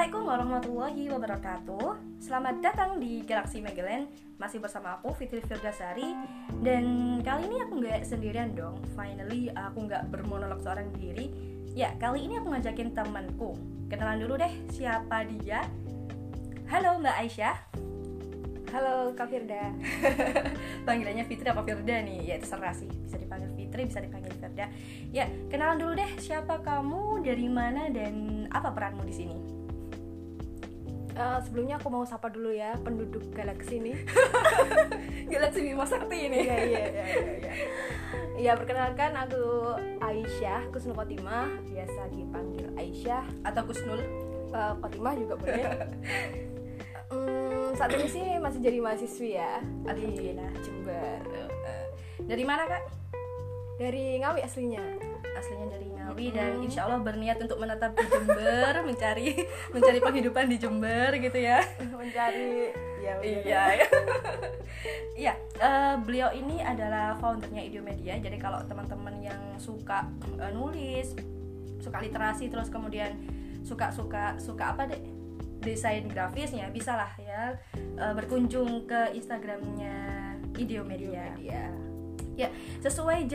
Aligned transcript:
Assalamualaikum 0.00 0.32
warahmatullahi 0.32 1.04
wabarakatuh. 1.12 1.88
Selamat 2.24 2.56
datang 2.64 2.96
di 2.96 3.20
Galaxy 3.20 3.60
Magellan. 3.60 4.08
Masih 4.40 4.56
bersama 4.56 4.96
aku 4.96 5.12
Fitri 5.12 5.44
Firdasari. 5.44 6.16
Dan 6.64 7.20
kali 7.20 7.44
ini 7.44 7.60
aku 7.60 7.84
nggak 7.84 8.08
sendirian 8.08 8.56
dong. 8.56 8.80
Finally 8.96 9.52
aku 9.52 9.84
nggak 9.84 10.08
bermonolog 10.08 10.64
seorang 10.64 10.88
diri. 10.96 11.28
Ya 11.76 11.92
kali 12.00 12.24
ini 12.24 12.40
aku 12.40 12.48
ngajakin 12.48 12.96
temanku. 12.96 13.60
Kenalan 13.92 14.24
dulu 14.24 14.40
deh 14.40 14.48
siapa 14.72 15.20
dia? 15.36 15.68
Halo 16.72 16.96
Mbak 16.96 17.16
Aisyah. 17.20 17.56
Halo 18.72 19.12
Kak 19.12 19.28
Firda. 19.28 19.68
Panggilannya 20.88 21.28
Fitri 21.28 21.52
apa 21.52 21.60
Firda 21.60 22.00
nih? 22.00 22.24
Ya 22.24 22.36
terserah 22.40 22.72
sih. 22.72 22.88
Bisa 22.88 23.20
dipanggil 23.20 23.52
Fitri, 23.52 23.84
bisa 23.84 24.00
dipanggil 24.00 24.32
Firda. 24.32 24.64
Ya 25.12 25.28
kenalan 25.52 25.76
dulu 25.76 25.92
deh 25.92 26.08
siapa 26.16 26.64
kamu, 26.64 27.20
dari 27.20 27.52
mana, 27.52 27.92
dan 27.92 28.48
apa 28.48 28.72
peranmu 28.72 29.04
di 29.04 29.12
sini? 29.12 29.59
Uh, 31.16 31.38
Sebelumnya 31.42 31.78
aku 31.78 31.88
mau 31.90 32.04
sapa 32.06 32.30
dulu 32.30 32.52
ya 32.54 32.76
penduduk 32.82 33.32
galaksi 33.34 33.80
ini. 33.80 33.94
Galaksi 35.32 35.60
Bima 35.62 35.86
Sakti 35.86 36.26
ini. 36.26 36.46
Iya 36.46 36.58
iya 36.66 36.80
iya 36.90 37.04
iya 37.06 37.52
Ya 38.40 38.52
perkenalkan 38.56 39.14
aku 39.14 39.76
Aisyah 40.00 40.66
Kusnul 40.72 40.96
Khotimah 40.96 41.46
Biasa 41.66 42.10
dipanggil 42.10 42.66
Aisyah. 42.74 43.24
Atau 43.46 43.66
Kusnul. 43.70 44.00
Uh, 44.50 44.74
Khotimah 44.82 45.14
juga 45.14 45.34
boleh. 45.38 45.64
Um, 47.10 47.70
Saat 47.78 47.94
ini 47.94 48.06
sih 48.10 48.26
masih 48.42 48.60
jadi 48.62 48.78
mahasiswi 48.82 49.38
ya 49.38 49.62
Di 49.94 50.34
Jember. 50.62 51.22
Eh, 51.30 51.86
Dari 52.26 52.44
mana 52.44 52.66
kak? 52.66 52.82
Dari 53.80 54.20
Ngawi 54.20 54.44
aslinya 54.44 55.09
Aslinya 55.36 55.68
dari 55.70 55.86
Ngawi 55.90 56.26
dan 56.34 56.52
insya 56.62 56.86
Allah 56.88 57.00
berniat 57.00 57.38
untuk 57.40 57.58
menetap 57.60 57.94
di 57.96 58.06
Jember 58.08 58.74
Mencari 58.88 59.28
mencari 59.70 59.98
penghidupan 60.02 60.44
di 60.50 60.56
Jember 60.58 61.10
gitu 61.16 61.38
ya 61.38 61.62
Mencari 62.00 62.72
ya. 63.00 63.14
Iya 63.24 63.62
ya. 63.80 63.88
Iya, 65.20 65.36
eh, 65.60 65.94
beliau 66.00 66.32
ini 66.32 66.64
adalah 66.64 67.12
foundernya 67.20 67.60
Idiomedia. 67.60 68.16
Jadi 68.16 68.40
kalau 68.40 68.64
teman-teman 68.64 69.20
yang 69.20 69.40
suka 69.60 70.08
eh, 70.40 70.52
nulis, 70.56 71.12
suka 71.84 72.00
literasi, 72.00 72.48
terus 72.48 72.72
kemudian 72.72 73.12
suka 73.60 73.92
suka 73.92 74.40
suka 74.40 74.72
apa 74.72 74.88
deh 74.88 75.00
desain 75.60 76.08
grafisnya, 76.08 76.72
bisa 76.72 76.96
lah 76.96 77.12
ya 77.20 77.52
eh, 77.76 78.12
berkunjung 78.16 78.88
ke 78.88 79.12
Instagramnya 79.12 79.96
Idiomedia. 80.56 81.36
Idiomedia. 81.36 81.64
Ya, 82.40 82.48
sesuai 82.80 83.28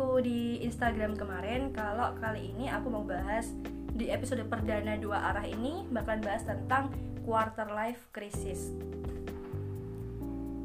janjiku 0.00 0.24
di 0.24 0.64
Instagram 0.64 1.12
kemarin, 1.12 1.76
kalau 1.76 2.16
kali 2.16 2.56
ini 2.56 2.72
aku 2.72 2.88
mau 2.88 3.04
bahas 3.04 3.52
di 3.92 4.08
episode 4.08 4.40
perdana 4.48 4.96
dua 4.96 5.28
arah 5.28 5.44
ini 5.44 5.84
bakalan 5.92 6.24
bahas 6.24 6.40
tentang 6.48 6.88
quarter 7.20 7.68
life 7.68 8.08
crisis. 8.08 8.72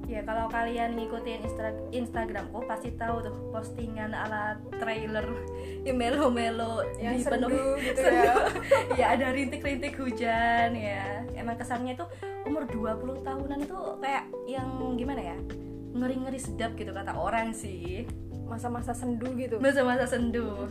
Ya, 0.07 0.21
kalau 0.23 0.47
kalian 0.47 0.95
ngikutin 0.95 1.43
Instra- 1.43 1.83
Instagramku 1.91 2.63
pasti 2.63 2.95
tahu 2.95 3.25
tuh 3.27 3.35
postingan 3.51 4.13
ala 4.15 4.55
trailer 4.79 5.25
yang 5.83 5.97
melo-melo 6.01 6.85
Yang 6.95 7.27
dipenuhi- 7.27 7.91
gitu 7.91 8.01
sendu. 8.05 8.23
ya. 8.23 8.33
ya 9.01 9.05
ada 9.19 9.35
rintik-rintik 9.35 9.99
hujan 9.99 10.71
ya. 10.71 11.25
Emang 11.35 11.59
kesannya 11.59 11.99
tuh 11.99 12.07
umur 12.47 12.63
20 12.71 13.19
tahunan 13.19 13.59
itu 13.67 13.77
kayak 13.99 14.31
yang 14.47 14.95
gimana 14.95 15.35
ya? 15.35 15.37
ngeri-ngeri 15.95 16.35
sedap 16.35 16.75
gitu 16.75 16.91
kata 16.91 17.15
orang 17.15 17.55
sih 17.55 18.03
Masa-masa 18.45 18.93
sendu 18.93 19.33
gitu. 19.35 19.57
Masa-masa 19.59 20.05
sendu 20.05 20.69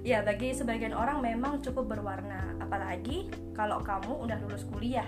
ya 0.00 0.24
bagi 0.24 0.56
sebagian 0.56 0.96
orang 0.96 1.22
memang 1.24 1.62
cukup 1.62 1.96
berwarna. 1.96 2.56
Apalagi 2.58 3.30
kalau 3.54 3.80
kamu 3.80 4.26
udah 4.26 4.38
lulus 4.44 4.66
kuliah. 4.68 5.06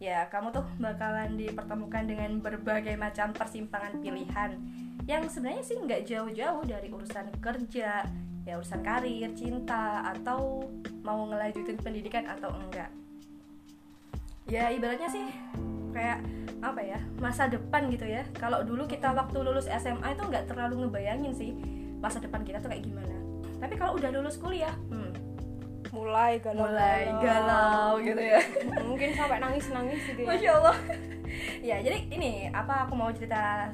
Ya 0.00 0.24
kamu 0.32 0.48
tuh 0.50 0.64
bakalan 0.80 1.36
dipertemukan 1.36 2.08
dengan 2.08 2.40
berbagai 2.40 2.96
macam 2.96 3.36
persimpangan 3.36 4.00
pilihan. 4.00 4.56
Yang 5.04 5.38
sebenarnya 5.38 5.64
sih 5.64 5.76
nggak 5.76 6.02
jauh-jauh 6.08 6.64
dari 6.64 6.88
urusan 6.88 7.26
kerja 7.40 8.04
ya 8.48 8.56
urusan 8.56 8.80
karir 8.80 9.30
cinta 9.36 10.00
atau 10.16 10.64
mau 11.04 11.28
ngelanjutin 11.28 11.76
pendidikan 11.78 12.24
atau 12.24 12.48
enggak. 12.56 12.88
Ya 14.48 14.72
ibaratnya 14.72 15.06
sih 15.06 15.28
kayak 15.90 16.24
apa 16.60 16.80
ya 16.82 16.98
masa 17.18 17.46
depan 17.46 17.88
gitu 17.92 18.06
ya. 18.06 18.24
Kalau 18.36 18.62
dulu 18.62 18.86
kita 18.86 19.12
waktu 19.12 19.38
lulus 19.40 19.66
SMA 19.68 20.14
itu 20.16 20.22
nggak 20.26 20.50
terlalu 20.50 20.86
ngebayangin 20.86 21.32
sih 21.36 21.50
masa 22.00 22.18
depan 22.18 22.42
kita 22.42 22.62
tuh 22.62 22.72
kayak 22.72 22.84
gimana. 22.84 23.16
Tapi 23.60 23.74
kalau 23.76 23.96
udah 24.00 24.08
lulus 24.08 24.40
kuliah 24.40 24.72
hmm, 24.88 25.30
Mulai 25.90 26.38
galau 26.38 26.70
mulai 26.70 27.02
galau 27.18 27.98
gitu 27.98 28.22
ya. 28.22 28.40
Mungkin 28.88 29.10
sampai 29.18 29.42
nangis-nangis 29.42 30.00
gitu 30.06 30.20
ya. 30.22 30.28
Masya 30.30 30.50
allah. 30.58 30.78
Ya 31.62 31.78
jadi 31.78 32.10
ini 32.10 32.50
apa 32.50 32.84
aku 32.84 32.98
mau 32.98 33.06
cerita 33.14 33.70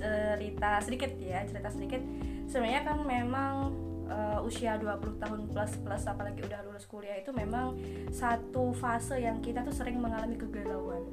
cerita 0.00 0.80
sedikit 0.80 1.12
ya 1.20 1.44
cerita 1.44 1.68
sedikit. 1.68 2.00
Sebenarnya 2.48 2.80
kan 2.80 3.04
memang 3.04 3.76
uh, 4.08 4.40
usia 4.40 4.80
20 4.80 5.20
tahun 5.20 5.40
plus 5.52 5.72
plus 5.84 6.04
apalagi 6.08 6.40
udah 6.48 6.64
lulus 6.64 6.88
kuliah 6.88 7.20
itu 7.20 7.28
memang 7.30 7.76
satu 8.08 8.72
fase 8.72 9.20
yang 9.20 9.44
kita 9.44 9.60
tuh 9.68 9.76
sering 9.76 10.00
mengalami 10.00 10.40
kegalauan. 10.40 11.04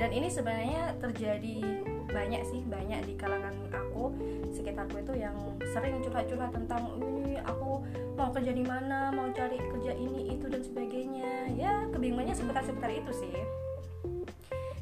Dan 0.00 0.16
ini 0.16 0.32
sebenarnya 0.32 0.96
terjadi 0.96 1.60
banyak 2.08 2.42
sih 2.48 2.64
banyak 2.64 3.04
di 3.04 3.14
kalangan 3.20 3.52
aku 3.68 4.16
sekitarku 4.48 4.96
itu 4.96 5.12
yang 5.20 5.36
sering 5.76 6.00
curhat-curhat 6.00 6.56
tentang 6.56 6.88
ini 6.96 7.36
aku 7.44 7.84
mau 8.16 8.32
kerja 8.32 8.56
di 8.56 8.64
mana 8.64 9.12
mau 9.12 9.28
cari 9.28 9.60
kerja 9.60 9.92
ini 9.92 10.32
itu 10.32 10.48
dan 10.48 10.64
sebagainya. 10.64 11.52
Ya 11.52 11.84
kebingungannya 11.92 12.32
seputar-seputar 12.32 12.90
itu 12.96 13.12
sih. 13.12 13.36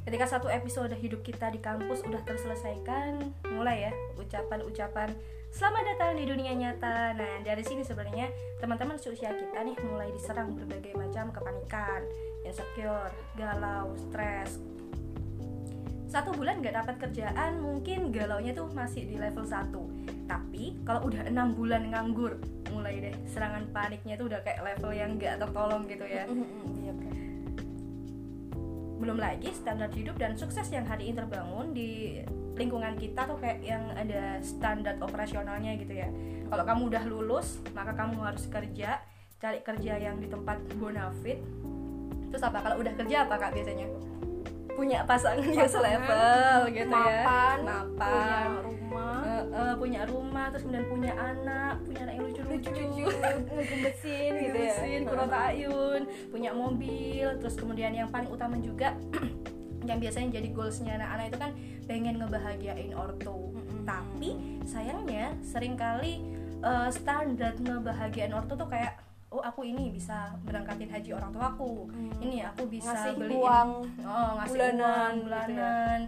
Ketika 0.07 0.25
satu 0.25 0.49
episode 0.49 0.95
hidup 0.95 1.21
kita 1.27 1.51
di 1.51 1.61
kampus 1.61 2.01
udah 2.07 2.23
terselesaikan 2.25 3.35
mulai 3.53 3.91
ya 3.91 3.93
ucapan-ucapan 4.17 5.13
selamat 5.53 5.83
datang 5.85 6.11
di 6.15 6.25
dunia 6.31 6.55
nyata. 6.55 7.13
Nah 7.19 7.35
dari 7.43 7.67
sini 7.67 7.83
sebenarnya 7.83 8.31
teman-teman 8.63 8.97
seusia 8.97 9.35
kita 9.35 9.67
nih 9.67 9.77
mulai 9.83 10.09
diserang 10.15 10.55
berbagai 10.55 10.95
macam 10.95 11.35
kepanikan 11.35 12.07
insecure 12.47 13.13
galau 13.37 13.93
stres 14.09 14.78
satu 16.09 16.33
bulan 16.33 16.65
nggak 16.65 16.73
dapat 16.73 16.97
kerjaan 17.05 17.61
mungkin 17.61 18.09
galaunya 18.09 18.57
tuh 18.57 18.73
masih 18.73 19.05
di 19.05 19.21
level 19.21 19.45
1 19.45 20.25
tapi 20.25 20.81
kalau 20.89 21.05
udah 21.09 21.29
enam 21.29 21.53
bulan 21.53 21.93
nganggur 21.93 22.41
mulai 22.73 23.01
deh 23.01 23.15
serangan 23.29 23.69
paniknya 23.71 24.17
tuh 24.17 24.33
udah 24.33 24.41
kayak 24.41 24.65
level 24.65 24.93
yang 24.93 25.21
nggak 25.21 25.37
tertolong 25.41 25.85
gitu 25.85 26.05
ya. 26.09 26.25
Iya 26.81 26.93
belum 28.99 29.15
lagi 29.15 29.55
standar 29.55 29.89
hidup 29.95 30.19
dan 30.19 30.35
sukses 30.35 30.67
yang 30.75 30.83
hari 30.83 31.09
ini 31.09 31.23
terbangun 31.23 31.71
di 31.71 32.19
lingkungan 32.59 32.99
kita 32.99 33.31
tuh 33.31 33.39
kayak 33.39 33.63
yang 33.63 33.87
ada 33.95 34.43
standar 34.43 34.99
operasionalnya 34.99 35.79
gitu 35.79 35.95
ya. 35.95 36.11
Kalau 36.51 36.65
kamu 36.67 36.83
udah 36.91 37.05
lulus 37.07 37.63
maka 37.79 37.95
kamu 37.95 38.19
harus 38.19 38.51
kerja 38.51 38.99
cari 39.39 39.63
kerja 39.63 40.03
yang 40.03 40.19
di 40.19 40.27
tempat 40.27 40.59
bonafit 40.83 41.39
terus 42.29 42.43
apa? 42.43 42.59
Kalau 42.59 42.83
udah 42.83 42.93
kerja 42.99 43.25
apa 43.25 43.39
kak 43.39 43.55
biasanya 43.55 43.87
punya 44.79 45.03
pasangan 45.03 45.43
yang 45.43 45.67
selevel 45.67 46.71
gitu 46.71 46.87
ya. 46.87 47.27
mapan, 47.27 47.57
mapan. 47.67 47.99
punya 47.99 48.63
rumah, 48.63 49.19
Eh, 49.27 49.45
eh, 49.51 49.75
punya 49.75 50.03
rumah 50.07 50.45
terus 50.55 50.63
kemudian 50.63 50.87
punya 50.87 51.13
anak 51.19 51.75
punya 51.83 52.01
anak 52.07 52.15
yang 52.15 52.25
lucu-lucu. 52.31 52.71
Lucu-lucu, 52.71 53.07
ngegemesin 53.59 54.31
gitu 54.39 54.59
ya. 54.63 54.99
kurang 55.03 55.33
ayun 55.35 56.01
punya 56.31 56.51
mobil. 56.55 57.27
Terus 57.43 57.55
kemudian 57.59 57.91
yang 57.91 58.07
paling 58.15 58.31
utama 58.31 58.55
juga 58.63 58.95
yang 59.91 59.99
biasanya 59.99 60.39
jadi 60.39 60.49
goalsnya 60.55 60.95
anak-anak 60.95 61.27
itu 61.27 61.39
kan 61.43 61.51
pengen 61.91 62.15
ngebahagiain 62.23 62.95
ortu. 62.95 63.51
Mm-mm. 63.59 63.83
tapi 63.83 64.31
sayangnya 64.63 65.35
sering 65.43 65.75
kali 65.75 66.23
eh, 66.63 66.89
standar 66.95 67.59
ngebahagiain 67.59 68.31
ortu 68.31 68.55
tuh 68.55 68.71
kayak 68.71 69.08
oh 69.29 69.41
aku 69.41 69.61
ini 69.63 69.91
bisa 69.91 70.33
berangkatin 70.41 70.89
haji 70.89 71.11
orang 71.13 71.31
tuaku 71.31 71.87
Hmm. 71.89 72.13
ini 72.19 72.41
aku 72.41 72.65
bisa 72.67 72.91
Ngasih 72.91 73.13
beliin 73.15 73.39
uang 73.39 73.71
oh 74.01 74.31
ngasih 74.37 74.51
bulanan 74.51 74.81
uang 74.81 75.13
gitu 75.13 75.21
ya. 75.21 75.25
bulanan 75.25 75.99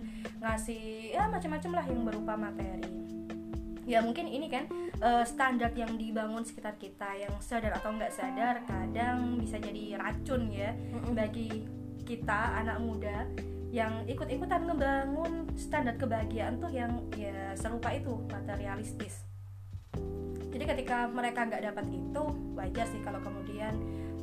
ngasih 0.40 0.82
ya 1.10 1.22
macam-macam 1.28 1.70
lah 1.72 1.84
yang 1.84 2.00
berupa 2.02 2.32
materi 2.34 2.92
ya 3.84 3.98
mungkin 4.00 4.24
ini 4.24 4.46
kan 4.46 4.64
eh, 4.96 5.24
standar 5.24 5.70
yang 5.74 5.92
dibangun 5.94 6.40
sekitar 6.42 6.74
kita 6.74 7.12
yang 7.14 7.34
sadar 7.40 7.74
atau 7.74 7.90
nggak 7.90 8.08
sadar 8.10 8.64
kadang 8.64 9.36
bisa 9.36 9.56
jadi 9.56 9.98
racun 9.98 10.48
ya 10.48 10.72
Mm-mm. 10.72 11.12
bagi 11.12 11.66
kita 12.06 12.58
anak 12.58 12.80
muda 12.80 13.28
yang 13.70 14.02
ikut-ikutan 14.04 14.66
ngebangun 14.66 15.46
standar 15.54 15.94
kebahagiaan 15.94 16.58
tuh 16.58 16.70
yang 16.70 16.90
ya 17.14 17.54
serupa 17.54 17.92
itu 17.92 18.18
materialistis 18.26 19.22
jadi 20.50 20.64
ketika 20.66 21.06
mereka 21.06 21.46
nggak 21.46 21.62
dapat 21.70 21.86
itu 21.94 22.22
wajar 22.58 22.86
sih 22.90 23.00
kalau 23.06 23.22
kemudian 23.22 23.72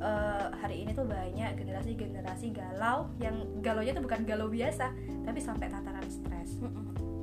eh, 0.04 0.46
hari 0.60 0.84
ini 0.84 0.92
tuh 0.92 1.08
banyak 1.08 1.56
generasi-generasi 1.56 2.52
galau 2.52 3.08
yang 3.24 3.48
galaunya 3.64 3.96
tuh 3.96 4.04
bukan 4.04 4.28
galau 4.28 4.52
biasa 4.52 4.92
tapi 5.24 5.40
sampai 5.40 5.72
tataran 5.72 6.06
stres. 6.08 6.60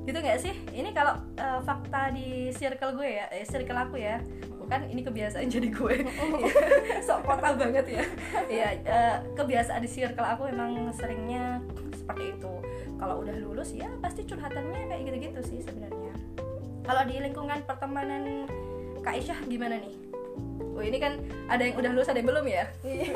Gitu 0.05 0.17
nggak 0.17 0.37
sih? 0.41 0.53
Ini 0.73 0.89
kalau 0.93 1.21
eh, 1.37 1.59
fakta 1.61 2.13
di 2.13 2.49
circle 2.53 2.97
gue 2.97 3.09
ya 3.21 3.25
eh, 3.29 3.45
circle 3.45 3.77
aku 3.77 4.01
ya. 4.01 4.19
Kan 4.65 4.89
ini 4.89 5.05
kebiasaan 5.05 5.45
jadi 5.45 5.69
gue. 5.69 6.09
Sok 7.05 7.21
kota 7.21 7.53
banget 7.53 7.85
ya. 7.85 8.03
Ya 8.49 8.69
uh, 8.89 9.17
kebiasaan 9.37 9.77
di 9.77 9.85
circle 9.85 10.25
aku 10.25 10.49
memang 10.49 10.89
seringnya 10.89 11.61
seperti 11.93 12.33
itu. 12.33 12.53
Kalau 12.97 13.21
udah 13.21 13.37
lulus 13.45 13.77
ya 13.77 13.85
pasti 14.01 14.25
curhatannya 14.25 14.89
kayak 14.89 15.01
gitu-gitu 15.05 15.41
sih 15.45 15.59
sebenarnya. 15.61 16.17
Kalau 16.81 17.01
di 17.05 17.13
lingkungan 17.21 17.61
pertemanan 17.69 18.49
Kak 19.05 19.21
Isyah 19.21 19.39
gimana 19.45 19.77
nih 19.77 19.93
Oh 20.75 20.83
ini 20.83 20.99
kan 20.99 21.15
ada 21.47 21.63
yang 21.63 21.79
udah 21.79 21.91
lulus 21.95 22.11
ada 22.11 22.19
yang 22.19 22.27
belum 22.27 22.51
ya? 22.51 22.67
Iya. 22.83 23.15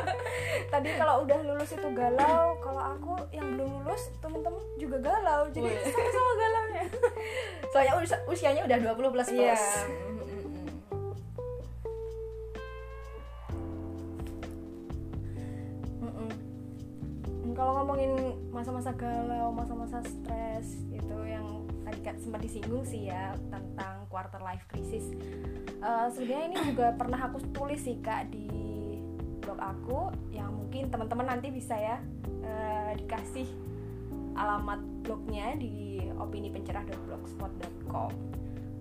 Tadi 0.72 0.88
kalau 1.00 1.24
udah 1.24 1.38
lulus 1.48 1.72
itu 1.72 1.88
galau, 1.96 2.60
kalau 2.60 2.82
aku 2.92 3.16
yang 3.32 3.56
belum 3.56 3.80
lulus 3.80 4.12
temen-temen 4.20 4.60
juga 4.76 5.00
galau, 5.00 5.48
jadi 5.48 5.80
sama-sama 5.80 6.32
galau 6.36 6.64
ya. 6.76 6.84
Soalnya 7.72 7.92
us 8.04 8.12
usianya 8.28 8.62
udah 8.68 8.76
20 8.84 9.16
plus 9.16 9.28
plus. 9.32 9.32
Yeah. 9.32 10.20
Kalau 17.60 17.76
ngomongin 17.76 18.16
masa-masa 18.48 18.88
galau, 18.96 19.52
masa-masa 19.52 20.00
stres 20.00 20.80
itu 20.88 21.16
yang 21.28 21.59
tadi 21.90 22.22
sempat 22.22 22.40
disinggung 22.46 22.86
sih 22.86 23.10
ya 23.10 23.34
tentang 23.50 24.06
quarter 24.06 24.38
life 24.38 24.62
crisis. 24.70 25.10
Uh, 25.82 26.06
sebenarnya 26.14 26.54
ini 26.54 26.56
juga 26.70 26.94
pernah 26.94 27.18
aku 27.26 27.42
tulis 27.50 27.82
sih 27.82 27.98
kak 27.98 28.30
di 28.30 28.60
blog 29.42 29.58
aku 29.58 30.00
yang 30.30 30.54
mungkin 30.54 30.92
teman-teman 30.92 31.26
nanti 31.34 31.50
bisa 31.50 31.74
ya 31.74 31.98
uh, 32.46 32.92
dikasih 32.94 33.48
alamat 34.38 34.78
blognya 35.02 35.58
di 35.58 36.06
opini 36.20 36.54
pencerah.blogspot.com 36.54 38.12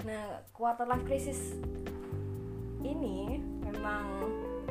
nah 0.06 0.46
quarter 0.54 0.86
life 0.86 1.04
crisis 1.10 1.58
ini 2.86 3.42
memang 3.66 4.06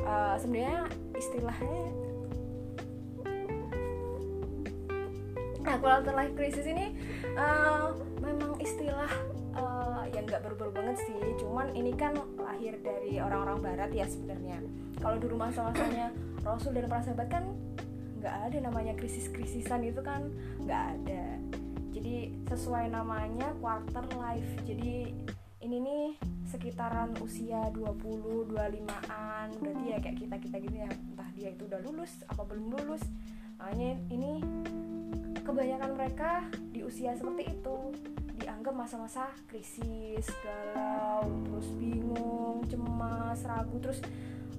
uh, 0.06 0.38
sebenarnya 0.38 0.86
istilahnya 1.18 1.84
nah 5.66 5.76
quarter 5.82 6.14
life 6.14 6.32
crisis 6.38 6.64
ini 6.64 6.94
uh, 7.34 7.92
istilah 8.68 9.12
yang 10.12 10.24
nggak 10.28 10.44
berubah 10.44 10.68
banget 10.76 10.96
sih. 11.08 11.18
Cuman 11.40 11.72
ini 11.72 11.92
kan 11.96 12.16
lahir 12.36 12.76
dari 12.80 13.20
orang-orang 13.20 13.58
barat 13.64 13.90
ya 13.92 14.06
sebenarnya. 14.08 14.60
Kalau 15.00 15.16
dulu 15.16 15.40
masa-masanya 15.40 16.12
Rasul 16.44 16.76
dan 16.76 16.88
para 16.88 17.02
sahabat 17.04 17.28
kan 17.28 17.44
nggak 18.18 18.34
ada 18.50 18.56
namanya 18.58 18.92
krisis-krisisan 18.98 19.84
itu 19.84 20.00
kan 20.04 20.28
nggak 20.64 20.82
ada. 20.96 21.24
Jadi 21.92 22.34
sesuai 22.48 22.92
namanya 22.92 23.52
quarter 23.58 24.04
life. 24.16 24.50
Jadi 24.64 25.12
ini 25.58 25.76
nih 25.82 26.06
sekitaran 26.48 27.12
usia 27.20 27.68
20 27.74 28.48
25-an 28.48 29.48
berarti 29.60 29.84
ya 29.90 29.98
kayak 30.00 30.16
kita-kita 30.22 30.56
gitu 30.62 30.76
ya. 30.78 30.90
Entah 30.90 31.28
dia 31.36 31.48
itu 31.52 31.68
udah 31.68 31.80
lulus 31.84 32.24
apa 32.30 32.42
belum 32.46 32.74
lulus. 32.78 33.02
Makanya 33.58 33.92
ini 34.08 34.40
kebanyakan 35.42 35.90
mereka 35.98 36.46
di 36.70 36.80
usia 36.86 37.12
seperti 37.18 37.50
itu 37.50 37.76
dianggap 38.38 38.74
masa-masa 38.74 39.28
krisis, 39.50 40.26
galau, 40.40 41.26
terus 41.46 41.68
bingung, 41.76 42.62
cemas, 42.70 43.42
ragu, 43.44 43.76
terus 43.82 44.00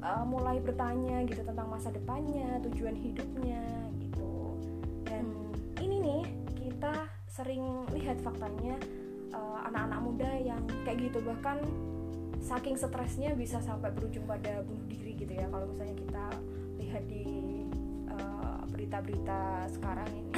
uh, 0.03 0.23
mulai 0.27 0.59
bertanya 0.59 1.23
gitu 1.25 1.41
tentang 1.43 1.67
masa 1.71 1.89
depannya, 1.89 2.59
tujuan 2.67 2.95
hidupnya 2.95 3.63
gitu. 4.03 4.59
Dan 5.07 5.25
hmm. 5.25 5.83
ini 5.83 5.95
nih 6.03 6.23
kita 6.59 7.07
sering 7.31 7.87
lihat 7.95 8.19
faktanya 8.19 8.75
uh, 9.33 9.65
anak-anak 9.71 9.99
muda 10.03 10.29
yang 10.43 10.61
kayak 10.83 11.09
gitu 11.09 11.23
bahkan 11.23 11.61
saking 12.39 12.79
stresnya 12.79 13.35
bisa 13.35 13.59
sampai 13.59 13.91
berujung 13.91 14.23
pada 14.23 14.63
bunuh 14.63 14.87
diri 14.87 15.13
gitu 15.15 15.33
ya 15.35 15.45
kalau 15.51 15.67
misalnya 15.69 15.95
kita 15.99 16.25
lihat 16.79 17.03
di 17.07 17.25
uh, 18.11 18.63
berita-berita 18.71 19.67
sekarang 19.71 20.09
ini. 20.15 20.33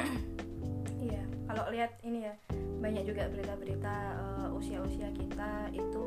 Iya, 1.01 1.23
kalau 1.49 1.63
lihat 1.73 1.91
ini 2.05 2.29
ya 2.29 2.33
banyak 2.81 3.03
juga 3.09 3.25
berita-berita 3.29 3.95
uh, 4.17 4.49
usia-usia 4.57 5.09
kita 5.13 5.69
itu 5.73 6.05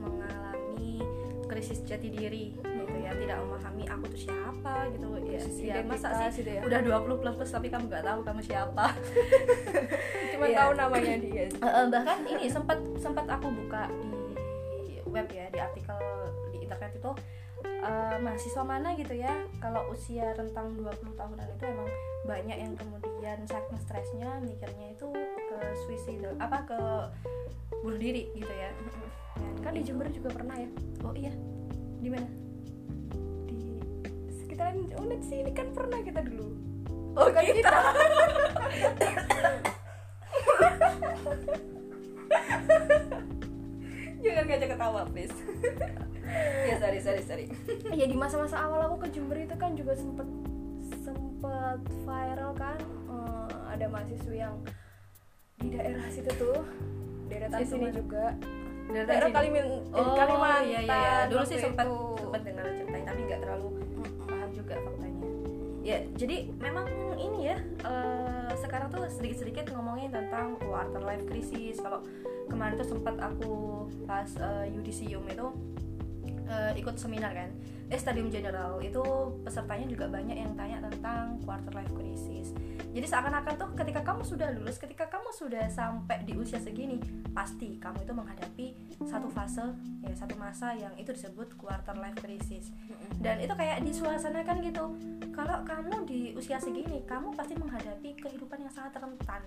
mengalami 0.00 1.00
krisis 1.48 1.84
jati 1.84 2.08
diri 2.08 2.56
gitu 2.56 2.96
ya 2.96 3.12
tidak 3.12 3.36
memahami 3.44 3.84
aku 3.84 4.04
tuh 4.08 4.20
siapa 4.24 4.88
gitu 4.96 5.06
ya, 5.28 5.40
ya 5.60 5.84
masa 5.84 6.32
sih 6.32 6.40
gitu 6.40 6.48
ya. 6.48 6.60
udah 6.64 6.80
20 6.80 7.20
plus 7.20 7.36
plus 7.36 7.52
tapi 7.52 7.68
kamu 7.68 7.92
nggak 7.92 8.04
tahu 8.08 8.20
kamu 8.24 8.40
siapa 8.40 8.86
cuma 10.32 10.46
yeah. 10.48 10.58
tahu 10.64 10.70
namanya 10.80 11.14
dia 11.20 11.44
uh, 11.60 11.86
bahkan 11.92 12.18
ini 12.24 12.48
sempat 12.48 12.78
sempat 12.96 13.28
aku 13.28 13.52
buka 13.52 13.84
di 14.80 15.04
web 15.04 15.28
ya 15.28 15.46
di 15.52 15.58
artikel 15.60 16.00
di 16.56 16.58
internet 16.64 16.92
itu 16.96 17.10
uh, 17.64 18.16
mahasiswa 18.22 18.62
mana 18.62 18.94
gitu 18.98 19.14
ya. 19.16 19.44
Kalau 19.58 19.88
usia 19.90 20.34
rentang 20.34 20.74
20 20.78 21.18
tahunan 21.18 21.46
itu 21.58 21.64
emang 21.66 21.88
banyak 22.26 22.58
yang 22.58 22.72
kemudian 22.78 23.38
saking 23.46 23.80
stresnya 23.82 24.38
mikirnya 24.42 24.94
itu 24.94 25.08
ke 25.50 25.58
suicide 25.86 26.26
apa 26.38 26.58
ke 26.66 26.80
bunuh 27.82 27.98
diri 27.98 28.30
gitu 28.34 28.52
ya. 28.52 28.70
Kan 29.62 29.74
di 29.74 29.82
Jember 29.82 30.10
juga 30.10 30.30
pernah 30.34 30.56
ya. 30.58 30.68
Oh 31.02 31.14
iya 31.14 31.32
di 32.02 32.10
mana? 32.10 32.28
Di 33.46 33.58
sekitaran 34.42 34.90
unit 34.98 35.22
sih 35.22 35.42
ini 35.42 35.52
kan 35.54 35.70
pernah 35.70 36.02
kita 36.02 36.20
dulu. 36.26 36.50
Oh 37.12 37.28
kan 37.28 37.44
kita, 37.44 37.68
kita. 37.68 37.70
jangan 44.22 44.44
ngajak 44.48 44.68
ketawa 44.78 45.00
please. 45.10 45.36
Ya 46.62 46.80
sorry 46.80 46.96
sorry 47.02 47.20
sorry. 47.26 47.46
Ya 47.98 48.08
di 48.08 48.16
masa-masa 48.16 48.56
awal 48.64 48.88
aku 48.88 49.04
ke 49.04 49.18
Jember 49.18 49.36
itu 49.36 49.52
kan 49.58 49.76
juga 49.76 49.92
sempet 49.92 50.24
sempet 51.04 51.80
viral 52.08 52.56
kan. 52.56 52.78
Uh, 53.04 53.52
ada 53.68 53.84
mahasiswa 53.90 54.32
yang 54.32 54.56
di 55.60 55.76
daerah 55.76 56.08
situ 56.08 56.32
tuh 56.40 56.64
daerah 57.28 57.60
sini 57.60 57.92
juga. 57.92 58.32
Daerah, 58.88 59.06
daerah 59.08 59.28
Kalimin 59.28 59.66
eh, 59.66 59.94
oh, 59.94 60.14
Kalimantan 60.16 60.62
iya, 60.66 60.80
iya, 60.82 60.98
iya. 61.00 61.14
dulu 61.30 61.44
sih 61.46 61.58
sempat 61.60 61.86
sempat 62.18 62.40
dengar 62.42 62.66
ceritanya 62.66 63.06
tapi 63.14 63.20
nggak 63.24 63.40
terlalu 63.40 63.68
paham 64.26 64.50
juga 64.52 64.74
ya 65.82 65.98
jadi 66.14 66.46
memang 66.62 66.86
ini 67.18 67.50
ya 67.50 67.58
uh, 67.82 68.54
sekarang 68.54 68.88
tuh 68.94 69.02
sedikit-sedikit 69.10 69.74
ngomongin 69.74 70.14
tentang 70.14 70.54
quarter 70.62 71.02
life 71.02 71.26
crisis. 71.26 71.82
Kalau 71.82 72.06
kemarin 72.46 72.78
tuh 72.78 72.88
sempat 72.94 73.18
aku 73.18 73.86
pas 74.06 74.30
uh, 74.38 74.62
yudisium 74.70 75.26
itu 75.26 75.50
uh, 76.46 76.72
ikut 76.78 76.94
seminar 76.96 77.34
kan 77.34 77.50
eh 77.90 77.98
stadium 77.98 78.30
general. 78.30 78.78
Itu 78.78 79.34
pesertanya 79.42 79.90
juga 79.90 80.06
banyak 80.06 80.38
yang 80.38 80.54
tanya 80.54 80.86
tentang 80.86 81.42
quarter 81.42 81.74
life 81.74 81.92
crisis 81.92 82.54
jadi 82.92 83.06
seakan-akan 83.08 83.54
tuh 83.56 83.70
ketika 83.72 84.04
kamu 84.04 84.20
sudah 84.20 84.52
lulus 84.52 84.76
ketika 84.76 85.08
kamu 85.08 85.32
sudah 85.32 85.64
sampai 85.72 86.20
di 86.28 86.36
usia 86.36 86.60
segini 86.60 87.00
pasti 87.32 87.80
kamu 87.80 88.04
itu 88.04 88.12
menghadapi 88.12 88.66
satu 89.08 89.32
fase 89.32 89.64
ya 90.04 90.12
satu 90.12 90.36
masa 90.36 90.76
yang 90.76 90.92
itu 91.00 91.08
disebut 91.08 91.56
quarter 91.56 91.96
life 91.96 92.20
crisis. 92.20 92.68
Dan 93.16 93.40
itu 93.40 93.56
kayak 93.56 93.80
disuasanakan 93.80 94.60
gitu. 94.60 94.84
Kalau 95.32 95.64
kamu 95.64 96.04
di 96.04 96.36
usia 96.36 96.60
segini 96.60 97.00
kamu 97.08 97.32
pasti 97.32 97.56
menghadapi 97.56 98.12
kehidupan 98.20 98.60
yang 98.60 98.72
sangat 98.72 99.00
rentan. 99.00 99.40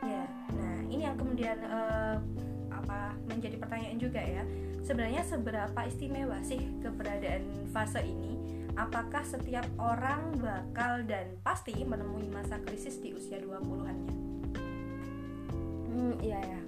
Ya 0.00 0.24
nah 0.56 0.80
ini 0.88 1.04
yang 1.04 1.20
kemudian 1.20 1.60
uh, 1.68 2.16
apa 2.72 3.12
menjadi 3.28 3.60
pertanyaan 3.60 4.00
juga 4.00 4.24
ya. 4.24 4.40
Sebenarnya 4.80 5.20
seberapa 5.20 5.80
istimewa 5.84 6.40
sih 6.40 6.64
keberadaan 6.80 7.44
fase 7.76 8.00
ini 8.00 8.39
apakah 8.80 9.20
setiap 9.20 9.68
orang 9.76 10.40
bakal 10.40 11.04
dan 11.04 11.36
pasti 11.44 11.76
menemui 11.84 12.32
masa 12.32 12.56
krisis 12.64 12.96
di 12.96 13.12
usia 13.12 13.36
20-annya 13.44 14.30
hmm 16.00 16.14
iya 16.24 16.40
ya. 16.40 16.60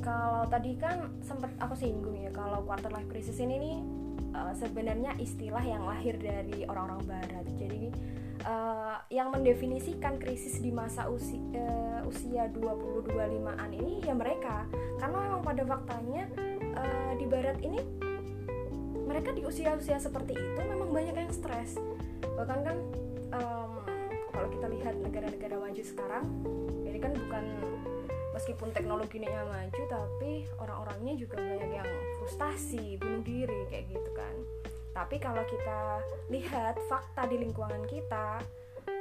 Kalau 0.00 0.48
tadi 0.48 0.76
kan 0.80 1.12
sempat 1.24 1.52
aku 1.60 1.76
singgung 1.76 2.16
ya 2.16 2.32
kalau 2.32 2.64
quarter 2.64 2.92
life 2.92 3.08
crisis 3.08 3.36
ini 3.40 3.56
nih 3.56 3.76
uh, 4.32 4.52
sebenarnya 4.56 5.16
istilah 5.20 5.60
yang 5.64 5.84
lahir 5.84 6.16
dari 6.16 6.64
orang-orang 6.68 7.04
barat. 7.04 7.46
Jadi 7.60 7.92
uh, 8.48 8.96
yang 9.12 9.28
mendefinisikan 9.32 10.16
krisis 10.16 10.60
di 10.60 10.72
masa 10.72 11.08
usi, 11.08 11.36
uh, 11.56 12.00
usia 12.08 12.48
20-25an 12.52 13.70
ini 13.76 14.00
ya 14.04 14.16
mereka. 14.16 14.64
Karena 14.96 15.16
memang 15.20 15.42
pada 15.44 15.62
faktanya 15.68 16.24
uh, 16.76 17.12
di 17.20 17.26
barat 17.28 17.60
ini 17.60 17.80
mereka 19.20 19.36
di 19.36 19.44
usia-usia 19.44 20.00
seperti 20.00 20.32
itu 20.32 20.60
memang 20.64 20.96
banyak 20.96 21.12
yang 21.12 21.28
stres. 21.28 21.76
Bahkan 22.24 22.58
kan 22.64 22.76
um, 23.36 23.84
kalau 24.32 24.48
kita 24.48 24.64
lihat 24.72 24.96
negara-negara 24.96 25.60
maju 25.60 25.82
sekarang 25.84 26.24
ini 26.88 26.96
kan 26.96 27.12
bukan 27.12 27.44
meskipun 28.32 28.72
teknologinya 28.72 29.44
maju 29.44 29.82
tapi 29.92 30.48
orang-orangnya 30.56 31.20
juga 31.20 31.36
banyak 31.36 31.68
yang 31.68 31.90
frustasi 32.16 32.96
bunuh 32.96 33.20
diri 33.20 33.68
kayak 33.68 33.92
gitu 33.92 34.10
kan. 34.16 34.32
Tapi 34.96 35.20
kalau 35.20 35.44
kita 35.44 36.00
lihat 36.32 36.80
fakta 36.88 37.28
di 37.28 37.44
lingkungan 37.44 37.84
kita 37.92 38.40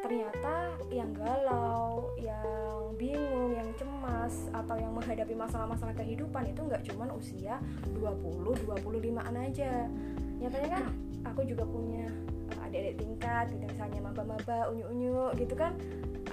ternyata 0.09 0.73
yang 0.89 1.13
galau, 1.13 2.09
yang 2.17 2.97
bingung, 2.97 3.53
yang 3.53 3.69
cemas 3.77 3.99
mas 4.09 4.49
atau 4.57 4.73
yang 4.73 4.89
menghadapi 4.97 5.37
masalah-masalah 5.37 5.93
kehidupan 5.93 6.49
itu 6.49 6.65
nggak 6.65 6.81
cuma 6.89 7.05
usia 7.13 7.61
20 7.93 8.41
25an 8.41 9.35
aja. 9.37 9.85
Nyatanya 10.41 10.69
kan 10.81 10.83
aku 11.29 11.45
juga 11.45 11.61
punya 11.69 12.09
uh, 12.57 12.65
adik-adik 12.65 13.05
tingkat 13.05 13.53
gitu 13.53 13.69
misalnya 13.69 13.99
maba-maba 14.01 14.73
unyu-unyu 14.73 15.29
gitu 15.37 15.53
kan 15.53 15.77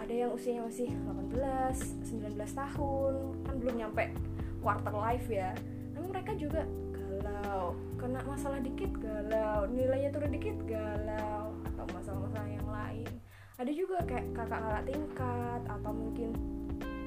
ada 0.00 0.12
yang 0.12 0.33
usianya 0.33 0.64
masih 0.64 0.88
18 1.37 2.33
19 2.33 2.33
tahun 2.37 3.14
kan 3.45 3.54
belum 3.61 3.75
nyampe 3.76 4.04
quarter 4.64 4.97
life 4.97 5.28
ya. 5.28 5.52
Namun 5.92 6.16
mereka 6.16 6.33
juga 6.33 6.64
galau 6.97 7.76
kena 8.00 8.25
masalah 8.25 8.61
dikit 8.64 8.88
galau 8.97 9.68
nilainya 9.68 10.12
turun 10.16 10.33
dikit 10.33 10.56
galau 10.64 11.52
atau 11.64 11.85
masalah-masalah 11.92 12.49
yang 12.49 12.68
lain 12.73 13.09
ada 13.56 13.72
juga 13.72 14.04
kayak 14.04 14.36
kakak-kakak 14.36 14.84
tingkat 14.84 15.60
atau 15.64 15.92
mungkin 15.96 16.30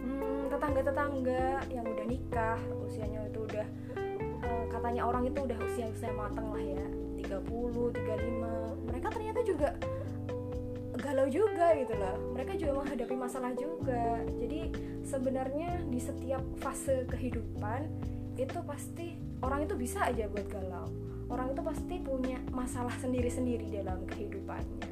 hmm, 0.01 0.49
tetangga-tetangga 0.49 1.61
yang 1.69 1.85
udah 1.85 2.05
nikah 2.09 2.59
usianya 2.81 3.21
itu 3.29 3.45
udah 3.45 3.67
uh, 4.41 4.65
katanya 4.73 5.05
orang 5.05 5.29
itu 5.29 5.45
udah 5.45 5.57
usia-usia 5.61 6.09
mateng 6.17 6.49
lah 6.49 6.63
ya 6.65 6.85
30, 7.21 7.45
35 7.45 8.89
mereka 8.89 9.07
ternyata 9.13 9.39
juga 9.45 9.69
galau 10.99 11.31
juga 11.31 11.71
gitu 11.79 11.95
loh. 11.95 12.35
Mereka 12.35 12.59
juga 12.59 12.83
menghadapi 12.83 13.15
masalah 13.15 13.55
juga. 13.55 14.19
Jadi 14.35 14.67
sebenarnya 15.07 15.79
di 15.87 15.95
setiap 15.95 16.43
fase 16.59 17.07
kehidupan 17.07 17.87
itu 18.35 18.59
pasti 18.67 19.15
orang 19.39 19.63
itu 19.63 19.79
bisa 19.79 20.11
aja 20.11 20.27
buat 20.27 20.51
galau. 20.51 20.91
Orang 21.31 21.55
itu 21.55 21.63
pasti 21.63 22.03
punya 22.03 22.43
masalah 22.51 22.91
sendiri-sendiri 22.99 23.71
dalam 23.71 24.03
kehidupannya 24.11 24.88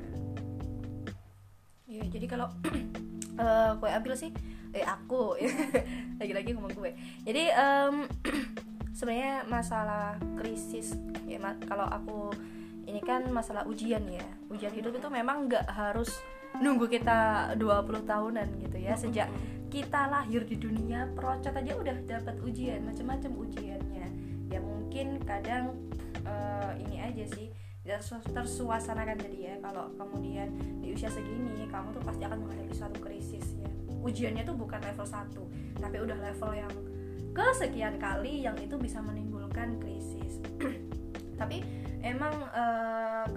ya 1.97 2.05
jadi 2.07 2.25
kalau 2.29 2.47
uh, 3.41 3.73
gue 3.81 3.89
ambil 3.89 4.13
sih 4.13 4.29
eh 4.71 4.85
aku 4.85 5.35
lagi-lagi 6.21 6.53
ngomong 6.53 6.73
gue 6.77 6.91
jadi 7.25 7.43
um, 7.57 8.05
sebenarnya 8.97 9.45
masalah 9.49 10.17
krisis 10.37 10.93
ya 11.25 11.41
kalau 11.65 11.85
aku 11.89 12.33
ini 12.87 13.03
kan 13.03 13.27
masalah 13.29 13.67
ujian 13.67 14.01
ya. 14.07 14.23
Ujian 14.47 14.71
hidup 14.71 14.95
itu 14.95 15.07
memang 15.11 15.51
nggak 15.51 15.67
harus 15.67 16.07
nunggu 16.63 16.87
kita 16.87 17.51
20 17.59 18.07
tahunan 18.07 18.47
gitu 18.63 18.77
ya. 18.79 18.95
Sejak 18.95 19.27
kita 19.67 20.07
lahir 20.07 20.47
di 20.47 20.55
dunia 20.55 21.11
procot 21.11 21.51
aja 21.51 21.75
udah 21.75 21.95
dapat 22.07 22.39
ujian 22.39 22.87
macam-macam 22.87 23.31
ujiannya. 23.43 24.07
Ya 24.47 24.59
mungkin 24.63 25.19
kadang 25.27 25.75
uh, 26.23 26.71
ini 26.79 27.03
aja 27.03 27.27
sih 27.35 27.51
tersuasanakan 28.35 29.15
jadi 29.15 29.37
ya 29.39 29.55
kalau 29.63 29.87
kemudian 29.95 30.51
di 30.83 30.91
usia 30.91 31.07
segini 31.07 31.57
kamu 31.71 31.95
tuh 31.95 32.03
pasti 32.03 32.23
akan 32.27 32.39
menghadapi 32.43 32.73
suatu 32.75 32.99
krisis 32.99 33.45
ya. 33.59 33.69
Ujiannya 34.03 34.43
tuh 34.47 34.55
bukan 34.55 34.79
level 34.83 35.07
1 35.07 35.79
tapi 35.79 35.97
udah 36.01 36.17
level 36.17 36.51
yang 36.55 36.73
kesekian 37.37 38.01
kali 38.01 38.43
yang 38.43 38.57
itu 38.57 38.75
bisa 38.81 38.97
menimbulkan 39.03 39.77
krisis. 39.77 40.41
Tapi 41.39 41.61
emang 42.01 42.33
e, 42.49 42.65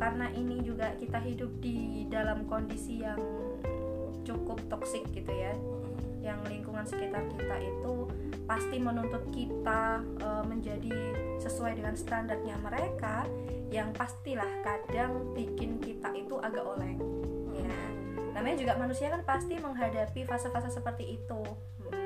karena 0.00 0.32
ini 0.32 0.64
juga 0.64 0.96
kita 0.96 1.20
hidup 1.20 1.52
di 1.60 2.08
dalam 2.08 2.48
kondisi 2.48 3.04
yang 3.04 3.20
cukup 4.24 4.56
toksik 4.72 5.04
gitu 5.12 5.28
ya 5.28 5.52
yang 6.20 6.40
lingkungan 6.48 6.84
sekitar 6.84 7.24
kita 7.32 7.56
itu 7.60 8.08
pasti 8.44 8.76
menuntut 8.80 9.24
kita 9.32 10.00
e, 10.20 10.28
menjadi 10.48 10.96
sesuai 11.50 11.82
dengan 11.82 11.98
standarnya 11.98 12.54
mereka 12.62 13.26
yang 13.74 13.90
pastilah 13.90 14.46
kadang 14.62 15.34
bikin 15.34 15.82
kita 15.82 16.14
itu 16.14 16.38
agak 16.38 16.62
oleng. 16.62 16.98
Ya. 17.58 17.74
Namanya 18.38 18.56
juga 18.62 18.72
manusia 18.78 19.10
kan 19.10 19.26
pasti 19.26 19.58
menghadapi 19.58 20.22
fase-fase 20.22 20.70
seperti 20.70 21.18
itu 21.18 21.42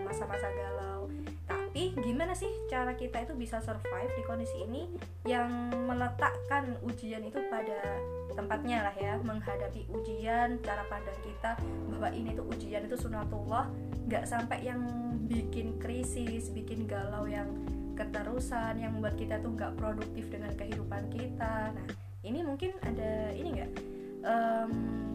masa-masa 0.08 0.48
galau. 0.48 1.12
Tapi 1.44 1.92
gimana 2.00 2.32
sih 2.32 2.48
cara 2.72 2.96
kita 2.96 3.20
itu 3.20 3.36
bisa 3.36 3.60
survive 3.60 4.12
di 4.16 4.22
kondisi 4.24 4.64
ini 4.64 4.88
yang 5.28 5.72
meletakkan 5.84 6.80
ujian 6.80 7.20
itu 7.28 7.36
pada 7.52 8.00
tempatnya 8.34 8.90
lah 8.90 8.96
ya 8.98 9.14
menghadapi 9.22 9.86
ujian 9.94 10.58
cara 10.58 10.82
pandang 10.90 11.18
kita 11.22 11.54
bahwa 11.94 12.08
ini 12.10 12.34
tuh 12.34 12.46
ujian 12.50 12.82
itu 12.82 12.98
sunatullah 12.98 13.70
nggak 14.10 14.26
sampai 14.26 14.66
yang 14.66 14.82
bikin 15.30 15.78
krisis 15.78 16.50
bikin 16.50 16.84
galau 16.84 17.30
yang 17.30 17.46
keterusan 17.94 18.82
yang 18.82 18.98
membuat 18.98 19.14
kita 19.14 19.38
tuh 19.40 19.54
nggak 19.54 19.78
produktif 19.78 20.28
dengan 20.28 20.52
kehidupan 20.54 21.08
kita. 21.14 21.72
Nah 21.72 21.86
ini 22.26 22.42
mungkin 22.42 22.74
ada 22.82 23.30
ini 23.32 23.48
nggak? 23.60 23.72
Um, 24.24 24.72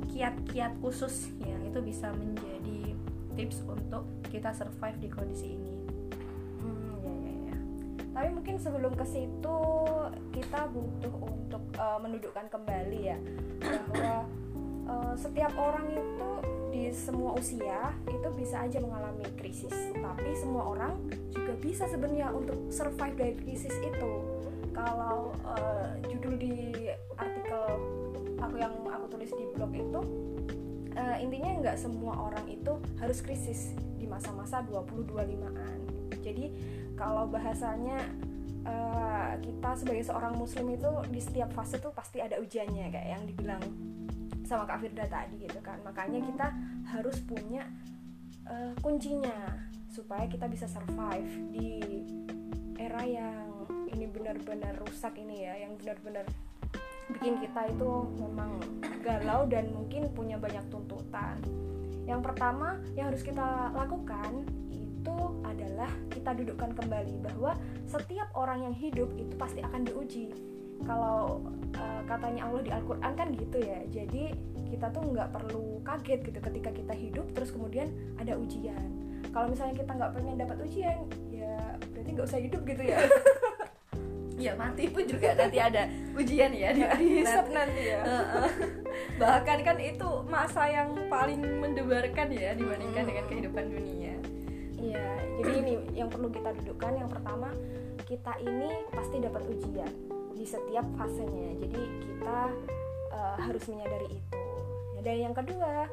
kiat-kiat 0.10 0.78
khusus 0.82 1.34
yang 1.42 1.62
itu 1.66 1.82
bisa 1.82 2.10
menjadi 2.14 2.94
tips 3.38 3.62
untuk 3.66 4.06
kita 4.30 4.54
survive 4.54 4.98
di 5.02 5.10
kondisi 5.10 5.54
ini. 5.54 5.74
Hmm, 6.62 6.98
ya, 7.02 7.14
ya, 7.14 7.34
ya. 7.54 7.58
tapi 8.14 8.28
mungkin 8.34 8.56
sebelum 8.58 8.94
ke 8.98 9.06
situ 9.06 9.60
kita 10.34 10.70
butuh 10.70 11.14
untuk 11.26 11.64
uh, 11.78 11.98
mendudukkan 12.02 12.46
kembali 12.54 13.00
ya 13.00 13.18
bahwa 13.62 14.28
uh, 14.90 15.14
setiap 15.18 15.54
orang 15.58 15.88
itu 15.94 16.32
di 16.70 16.84
semua 16.94 17.34
usia 17.38 17.94
itu 18.06 18.30
bisa 18.38 18.66
aja 18.66 18.78
mengalami 18.82 19.26
krisis. 19.38 19.74
Tapi 19.94 20.30
semua 20.38 20.70
orang 20.70 20.94
juga 21.50 21.66
bisa 21.66 21.90
sebenarnya 21.90 22.30
untuk 22.30 22.70
survive 22.70 23.18
dari 23.18 23.34
krisis 23.42 23.74
itu. 23.82 24.14
Kalau 24.70 25.34
uh, 25.42 25.98
judul 26.06 26.38
di 26.38 26.88
artikel 27.18 27.66
aku 28.38 28.56
yang 28.62 28.72
aku 28.86 29.06
tulis 29.18 29.34
di 29.34 29.44
blog 29.58 29.74
itu 29.74 30.02
uh, 30.94 31.18
intinya 31.18 31.50
nggak 31.66 31.78
semua 31.82 32.30
orang 32.30 32.46
itu 32.48 32.78
harus 33.02 33.20
krisis 33.26 33.74
di 33.98 34.08
masa-masa 34.08 34.64
20-25an 34.64 36.00
jadi 36.24 36.52
kalau 37.00 37.28
bahasanya 37.32 38.00
uh, 38.68 39.34
kita 39.40 39.70
sebagai 39.76 40.04
seorang 40.06 40.36
muslim 40.36 40.76
itu 40.76 40.92
di 41.10 41.22
setiap 41.24 41.50
fase 41.56 41.80
tuh 41.80 41.96
pasti 41.96 42.20
ada 42.20 42.38
ujiannya 42.40 42.92
kayak 42.92 43.10
yang 43.18 43.24
dibilang 43.26 43.64
sama 44.44 44.66
Kak 44.66 44.82
Firda 44.82 45.06
tadi 45.06 45.46
gitu 45.46 45.60
kan. 45.62 45.78
Makanya 45.86 46.20
kita 46.26 46.48
harus 46.90 47.18
punya 47.24 47.64
uh, 48.50 48.74
kuncinya 48.82 49.69
supaya 50.00 50.32
kita 50.32 50.48
bisa 50.48 50.64
survive 50.72 51.28
di 51.52 51.84
era 52.80 53.04
yang 53.04 53.68
ini 53.92 54.08
benar-benar 54.08 54.80
rusak 54.80 55.20
ini 55.20 55.44
ya 55.44 55.68
yang 55.68 55.76
benar-benar 55.76 56.24
bikin 57.12 57.36
kita 57.44 57.68
itu 57.68 57.92
memang 58.16 58.64
galau 59.04 59.44
dan 59.52 59.68
mungkin 59.76 60.08
punya 60.16 60.40
banyak 60.40 60.64
tuntutan. 60.72 61.36
Yang 62.08 62.32
pertama 62.32 62.80
yang 62.96 63.12
harus 63.12 63.26
kita 63.26 63.76
lakukan 63.76 64.48
itu 64.72 65.18
adalah 65.44 65.92
kita 66.08 66.32
dudukkan 66.38 66.80
kembali 66.80 67.20
bahwa 67.20 67.60
setiap 67.90 68.30
orang 68.38 68.72
yang 68.72 68.76
hidup 68.78 69.10
itu 69.20 69.36
pasti 69.36 69.60
akan 69.60 69.84
diuji. 69.84 70.32
Kalau 70.86 71.44
uh, 71.76 72.02
katanya 72.08 72.48
Allah 72.48 72.64
di 72.64 72.72
Al-Quran 72.72 73.14
kan 73.20 73.28
gitu 73.36 73.58
ya 73.60 73.84
jadi 73.92 74.32
kita 74.70 74.94
tuh 74.94 75.04
nggak 75.12 75.34
perlu 75.34 75.82
kaget 75.82 76.20
gitu 76.30 76.40
ketika 76.40 76.70
kita 76.72 76.94
hidup 76.94 77.26
terus 77.34 77.50
kemudian 77.52 77.90
ada 78.22 78.38
ujian 78.38 78.99
kalau 79.30 79.48
misalnya 79.52 79.76
kita 79.78 79.92
nggak 79.94 80.12
pengen 80.18 80.36
dapat 80.40 80.58
ujian 80.66 81.00
ya 81.30 81.56
berarti 81.94 82.10
nggak 82.14 82.28
usah 82.28 82.42
hidup 82.42 82.62
gitu 82.66 82.84
ya. 82.84 83.00
Ya 84.40 84.56
mati 84.56 84.88
pun 84.88 85.04
juga 85.04 85.36
nanti 85.36 85.60
ada 85.60 85.84
ujian 86.16 86.56
ya. 86.56 86.72
Di 86.72 86.80
nanti, 87.28 87.52
nanti 87.52 87.92
ya. 87.92 88.00
Bahkan 89.20 89.68
kan 89.68 89.76
itu 89.84 90.10
masa 90.32 90.64
yang 90.64 90.96
paling 91.12 91.44
mendebarkan 91.60 92.32
ya 92.32 92.56
dibandingkan 92.56 93.04
dengan 93.04 93.28
kehidupan 93.28 93.68
dunia. 93.68 94.16
Iya 94.80 95.20
jadi 95.44 95.52
ini 95.60 95.74
yang 95.96 96.08
perlu 96.08 96.32
kita 96.32 96.56
dudukkan. 96.56 96.92
Yang 97.04 97.10
pertama 97.20 97.50
kita 98.08 98.34
ini 98.40 98.70
pasti 98.96 99.18
dapat 99.20 99.44
ujian 99.44 99.92
di 100.36 100.46
setiap 100.48 100.88
fasenya. 100.96 101.60
Jadi 101.64 101.82
kita 102.08 102.40
uh, 103.12 103.38
harus 103.44 103.64
menyadari 103.68 104.08
itu. 104.08 104.44
Dan 105.00 105.16
yang 105.16 105.36
kedua 105.36 105.88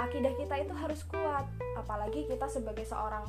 akidah 0.00 0.32
kita 0.38 0.54
itu 0.62 0.74
harus 0.76 1.00
kuat. 1.08 1.44
Apalagi 1.76 2.28
kita 2.28 2.46
sebagai 2.48 2.84
seorang 2.86 3.28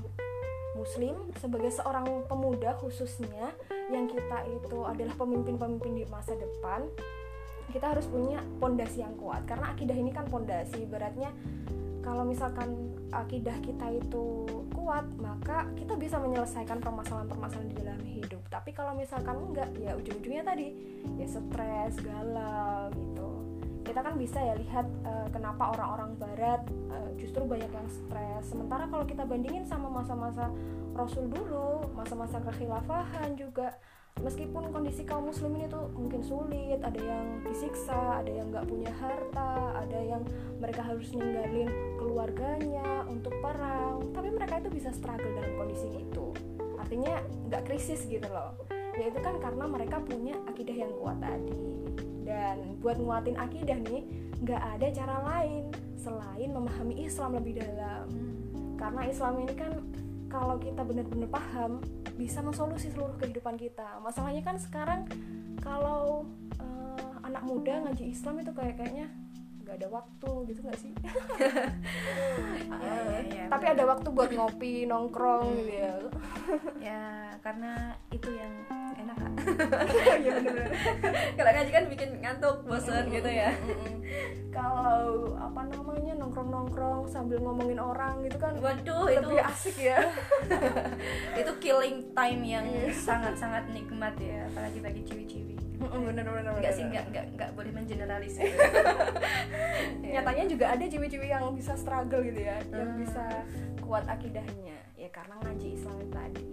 muslim 0.74 1.16
sebagai 1.38 1.70
seorang 1.70 2.26
pemuda 2.26 2.74
khususnya 2.82 3.54
yang 3.94 4.10
kita 4.10 4.42
itu 4.50 4.78
adalah 4.82 5.14
pemimpin-pemimpin 5.22 6.02
di 6.02 6.06
masa 6.10 6.34
depan 6.34 6.90
kita 7.70 7.94
harus 7.94 8.06
punya 8.06 8.42
pondasi 8.62 9.02
yang 9.02 9.14
kuat. 9.18 9.46
Karena 9.50 9.74
akidah 9.74 9.98
ini 9.98 10.14
kan 10.14 10.30
pondasi 10.30 10.86
beratnya 10.86 11.34
kalau 12.04 12.28
misalkan 12.28 12.94
akidah 13.10 13.56
kita 13.64 13.88
itu 13.96 14.46
kuat 14.76 15.08
maka 15.18 15.70
kita 15.80 15.96
bisa 15.96 16.20
menyelesaikan 16.20 16.84
permasalahan-permasalahan 16.84 17.70
di 17.72 17.78
dalam 17.80 18.02
hidup. 18.04 18.42
Tapi 18.52 18.76
kalau 18.76 18.94
misalkan 18.94 19.40
enggak 19.40 19.70
ya 19.80 19.96
ujung-ujungnya 19.96 20.44
tadi 20.44 20.68
ya 21.18 21.28
stres 21.30 21.96
galau 22.04 22.92
gitu 22.94 23.43
kita 23.84 24.00
kan 24.00 24.16
bisa 24.16 24.40
ya 24.40 24.56
lihat 24.56 24.88
uh, 25.04 25.28
kenapa 25.30 25.76
orang-orang 25.76 26.16
barat 26.16 26.62
uh, 26.88 27.12
justru 27.20 27.44
banyak 27.44 27.68
yang 27.68 27.88
stres. 27.92 28.44
Sementara 28.50 28.88
kalau 28.88 29.04
kita 29.04 29.28
bandingin 29.28 29.68
sama 29.68 29.92
masa-masa 29.92 30.48
Rasul 30.96 31.28
dulu 31.28 31.84
masa-masa 31.98 32.40
kekhilafahan 32.42 33.36
juga 33.36 33.76
meskipun 34.22 34.70
kondisi 34.70 35.04
kaum 35.04 35.26
muslimin 35.26 35.66
itu 35.66 35.82
mungkin 35.98 36.22
sulit 36.22 36.78
ada 36.86 37.02
yang 37.02 37.42
disiksa 37.50 38.22
ada 38.22 38.30
yang 38.30 38.54
nggak 38.54 38.70
punya 38.70 38.94
harta 39.02 39.82
ada 39.82 39.98
yang 39.98 40.22
mereka 40.62 40.86
harus 40.86 41.10
ninggalin 41.18 41.66
keluarganya 41.98 43.10
untuk 43.10 43.34
perang 43.42 44.06
tapi 44.14 44.30
mereka 44.30 44.62
itu 44.62 44.70
bisa 44.70 44.94
struggle 44.94 45.34
dalam 45.34 45.54
kondisi 45.60 45.90
itu. 45.98 46.32
Artinya 46.78 47.20
nggak 47.50 47.66
krisis 47.68 48.06
gitu 48.06 48.30
loh. 48.30 48.54
Ya 48.94 49.10
itu 49.10 49.18
kan 49.26 49.42
karena 49.42 49.66
mereka 49.66 49.98
punya 50.06 50.38
akidah 50.46 50.78
yang 50.78 50.94
kuat 51.02 51.18
tadi 51.18 51.83
dan 52.24 52.80
buat 52.80 52.98
nguatin 52.98 53.36
akidah 53.36 53.78
nih 53.84 54.04
nggak 54.44 54.62
ada 54.80 54.88
cara 54.92 55.18
lain 55.24 55.72
selain 55.96 56.50
memahami 56.52 57.08
Islam 57.08 57.40
lebih 57.40 57.64
dalam 57.64 58.12
hmm. 58.12 58.76
karena 58.76 59.02
Islam 59.08 59.34
ini 59.40 59.54
kan 59.56 59.74
kalau 60.28 60.58
kita 60.58 60.82
benar-benar 60.82 61.30
paham 61.30 61.80
bisa 62.20 62.42
mensolusi 62.42 62.90
seluruh 62.92 63.16
kehidupan 63.22 63.56
kita 63.56 64.02
masalahnya 64.04 64.44
kan 64.44 64.58
sekarang 64.60 65.08
kalau 65.62 66.28
uh, 66.60 67.14
anak 67.24 67.44
muda 67.46 67.88
ngaji 67.88 68.12
Islam 68.12 68.44
itu 68.44 68.52
kayak 68.52 68.76
kayaknya 68.76 69.08
nggak 69.74 69.90
ada 69.90 70.06
waktu 70.06 70.32
gitu 70.54 70.60
nggak 70.70 70.80
sih? 70.86 70.94
Ya, 72.78 72.94
ya, 72.94 73.20
ya, 73.26 73.46
tapi 73.50 73.66
ada 73.74 73.90
waktu 73.90 74.06
buat 74.14 74.30
ngopi 74.30 74.86
nongkrong 74.86 75.50
hmm. 75.50 75.58
gitu 75.66 75.74
ya. 75.74 75.94
Ya 76.94 77.04
karena 77.42 77.98
itu 78.14 78.30
yang 78.38 78.54
enak 78.94 79.18
kak. 79.18 79.34
Ya, 80.30 80.34
kalau 81.34 81.52
ngaji 81.58 81.72
kan 81.74 81.86
bikin 81.90 82.10
ngantuk 82.22 82.70
bosan 82.70 83.10
gitu 83.10 83.26
ya. 83.26 83.50
kalau 84.54 85.34
apa 85.42 85.66
namanya 85.66 86.14
nongkrong 86.22 86.54
nongkrong 86.54 87.10
sambil 87.10 87.42
ngomongin 87.42 87.82
orang 87.82 88.22
gitu 88.30 88.38
kan 88.38 88.54
waduh 88.62 89.10
lebih 89.10 89.42
itu 89.42 89.50
asik 89.50 89.78
ya. 89.90 89.98
Itu 91.42 91.50
killing 91.58 92.14
time 92.14 92.42
yang 92.46 92.70
sangat 92.94 93.42
sangat 93.42 93.66
nikmat 93.74 94.14
ya 94.22 94.46
apalagi 94.54 94.78
bagi 94.86 95.02
ciwi-ciwi 95.02 95.53
bener 95.92 96.24
bener 96.24 96.52
nggak 96.54 96.74
sih 96.74 96.84
nggak 96.88 97.06
nggak 97.12 97.26
nggak 97.36 97.50
boleh 97.58 97.72
mengeneralisir 97.76 98.48
nyatanya 100.14 100.46
juga 100.46 100.66
ada 100.72 100.86
cewek-cewek 100.86 101.30
yang 101.30 101.44
bisa 101.58 101.74
struggle 101.76 102.22
gitu 102.22 102.42
ya 102.44 102.58
hmm. 102.62 102.76
yang 102.78 102.92
bisa 103.02 103.26
kuat 103.84 104.08
akidahnya. 104.08 104.80
Ya 104.96 105.10
karena 105.12 105.36
ngaji 105.44 105.68
Islam 105.76 106.00
tadi. 106.10 106.50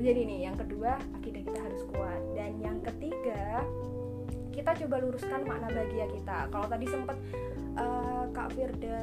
Jadi 0.00 0.20
nih 0.22 0.38
yang 0.46 0.56
kedua 0.56 1.00
akidah 1.16 1.42
kita 1.42 1.60
harus 1.60 1.82
kuat. 1.90 2.22
Dan 2.36 2.60
yang 2.60 2.78
ketiga 2.84 3.64
kita 4.52 4.70
coba 4.84 4.96
luruskan 5.00 5.40
makna 5.48 5.72
bahagia 5.72 6.06
kita. 6.12 6.38
Kalau 6.52 6.66
tadi 6.68 6.86
sempat 6.86 7.16
uh, 7.74 7.82
eh, 7.82 8.24
Kak 8.36 8.48
Firda 8.52 9.00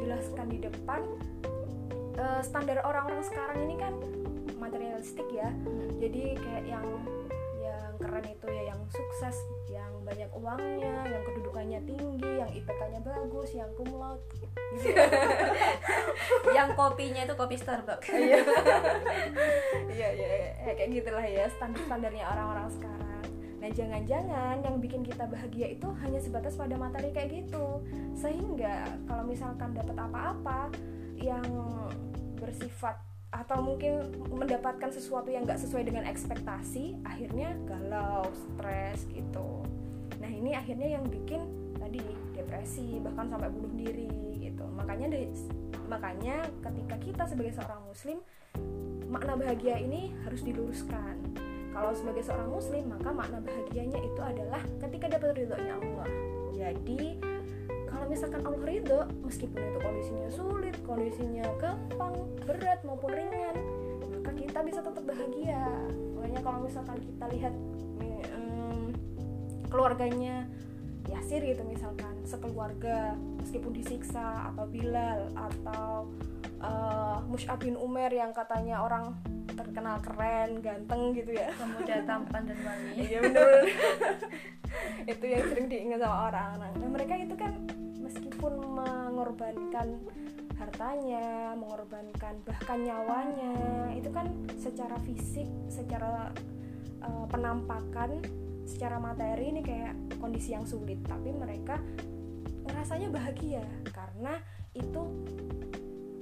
jelaskan 0.00 0.46
di 0.48 0.58
depan 0.64 1.00
uh, 2.16 2.40
standar 2.40 2.80
orang-orang 2.82 3.22
sekarang 3.22 3.58
ini 3.68 3.76
kan 3.76 3.94
materialistik 4.56 5.28
ya. 5.30 5.52
Hmm. 5.52 6.00
jadi 6.00 6.32
kayak 6.40 6.64
yang 6.64 6.86
keren 7.98 8.26
itu 8.28 8.46
ya 8.48 8.62
yang 8.72 8.80
sukses 8.88 9.36
yang 9.66 9.90
banyak 10.06 10.30
uangnya 10.30 10.96
yang 11.08 11.22
kedudukannya 11.26 11.80
tinggi 11.84 12.32
yang 12.38 12.50
IPK-nya 12.52 13.00
bagus 13.02 13.50
yang 13.56 13.70
kumlot 13.74 14.20
gitu 14.36 14.92
ya. 14.92 15.06
yang 16.56 16.72
kopinya 16.78 17.26
itu 17.26 17.34
kopi 17.34 17.56
Starbucks 17.58 18.08
iya. 18.16 18.40
iya 19.90 20.08
iya 20.14 20.26
iya 20.62 20.72
kayak 20.76 20.90
gitulah 21.02 21.24
ya 21.24 21.50
standar 21.50 21.82
standarnya 21.84 22.24
orang-orang 22.28 22.68
sekarang 22.70 23.24
nah 23.56 23.70
jangan-jangan 23.72 24.56
yang 24.62 24.76
bikin 24.78 25.02
kita 25.02 25.24
bahagia 25.26 25.74
itu 25.74 25.88
hanya 26.04 26.20
sebatas 26.20 26.54
pada 26.54 26.76
materi 26.76 27.10
kayak 27.10 27.32
gitu 27.32 27.82
sehingga 28.14 28.84
kalau 29.08 29.24
misalkan 29.24 29.72
dapat 29.72 29.96
apa-apa 29.96 30.70
yang 31.16 31.46
bersifat 32.36 33.00
atau 33.34 33.58
mungkin 33.58 34.06
mendapatkan 34.30 34.90
sesuatu 34.94 35.28
yang 35.28 35.42
nggak 35.42 35.58
sesuai 35.58 35.82
dengan 35.82 36.06
ekspektasi 36.06 37.02
akhirnya 37.02 37.58
galau 37.66 38.26
stres 38.30 39.02
gitu. 39.10 39.66
Nah 40.22 40.30
ini 40.30 40.54
akhirnya 40.54 40.98
yang 40.98 41.04
bikin 41.06 41.42
tadi 41.76 42.02
depresi 42.32 43.02
bahkan 43.02 43.26
sampai 43.26 43.50
bunuh 43.50 43.72
diri 43.74 44.10
gitu. 44.38 44.64
Makanya 44.72 45.10
makanya 45.86 46.46
ketika 46.62 46.96
kita 47.02 47.22
sebagai 47.26 47.52
seorang 47.54 47.82
muslim 47.86 48.18
makna 49.10 49.34
bahagia 49.34 49.78
ini 49.82 50.14
harus 50.22 50.42
diluruskan. 50.46 51.18
Kalau 51.76 51.92
sebagai 51.92 52.24
seorang 52.24 52.48
muslim 52.48 52.88
maka 52.88 53.10
makna 53.12 53.38
bahagianya 53.42 54.00
itu 54.00 54.20
adalah 54.22 54.62
ketika 54.86 55.18
dapat 55.18 55.44
ridhonya 55.44 55.74
Allah. 55.76 56.08
Jadi 56.56 57.20
kalau 57.96 58.12
misalkan 58.12 58.44
Allah 58.44 58.62
ridho 58.68 59.00
meskipun 59.24 59.56
itu 59.56 59.78
kondisinya 59.80 60.28
sulit 60.28 60.76
kondisinya 60.84 61.48
gampang 61.56 62.12
berat 62.44 62.84
maupun 62.84 63.08
ringan 63.08 63.56
maka 64.12 64.30
kita 64.36 64.60
bisa 64.68 64.84
tetap 64.84 65.00
bahagia 65.00 65.64
makanya 66.12 66.40
kalau 66.44 66.60
misalkan 66.60 67.00
kita 67.00 67.24
lihat 67.32 67.54
um, 68.36 68.92
keluarganya 69.72 70.44
Yasir 71.08 71.40
gitu 71.40 71.64
misalkan 71.64 72.20
sekeluarga 72.28 73.16
meskipun 73.40 73.72
disiksa 73.72 74.52
atau 74.52 74.68
Bilal 74.68 75.32
atau 75.32 76.12
uh, 76.60 77.24
Mus'ab 77.32 77.64
bin 77.64 77.80
Umar 77.80 78.12
yang 78.12 78.36
katanya 78.36 78.84
orang 78.84 79.16
terkenal 79.56 79.96
keren, 80.04 80.60
ganteng 80.60 81.16
gitu 81.16 81.32
ya. 81.32 81.48
Pemuda 81.56 82.04
tampan 82.04 82.44
dan 82.44 82.58
wangi. 82.60 82.92
Iya 83.08 83.18
benar. 83.24 83.64
itu 85.12 85.24
yang 85.24 85.44
sering 85.50 85.66
diingat 85.68 86.00
sama 86.02 86.16
orang. 86.32 86.50
Nah, 86.60 86.88
mereka 86.88 87.14
itu 87.18 87.34
kan 87.34 87.52
meskipun 88.00 88.52
mengorbankan 88.62 90.00
hartanya, 90.56 91.52
mengorbankan 91.58 92.40
bahkan 92.48 92.78
nyawanya, 92.80 93.54
itu 93.92 94.08
kan 94.08 94.32
secara 94.56 94.96
fisik, 95.04 95.48
secara 95.68 96.32
uh, 97.04 97.26
penampakan, 97.28 98.24
secara 98.64 98.96
materi 98.96 99.52
ini 99.52 99.60
kayak 99.60 99.94
kondisi 100.16 100.56
yang 100.56 100.64
sulit, 100.64 101.00
tapi 101.04 101.30
mereka 101.30 101.76
ngerasanya 102.66 103.08
bahagia 103.12 103.62
karena 103.94 104.42
itu 104.74 105.02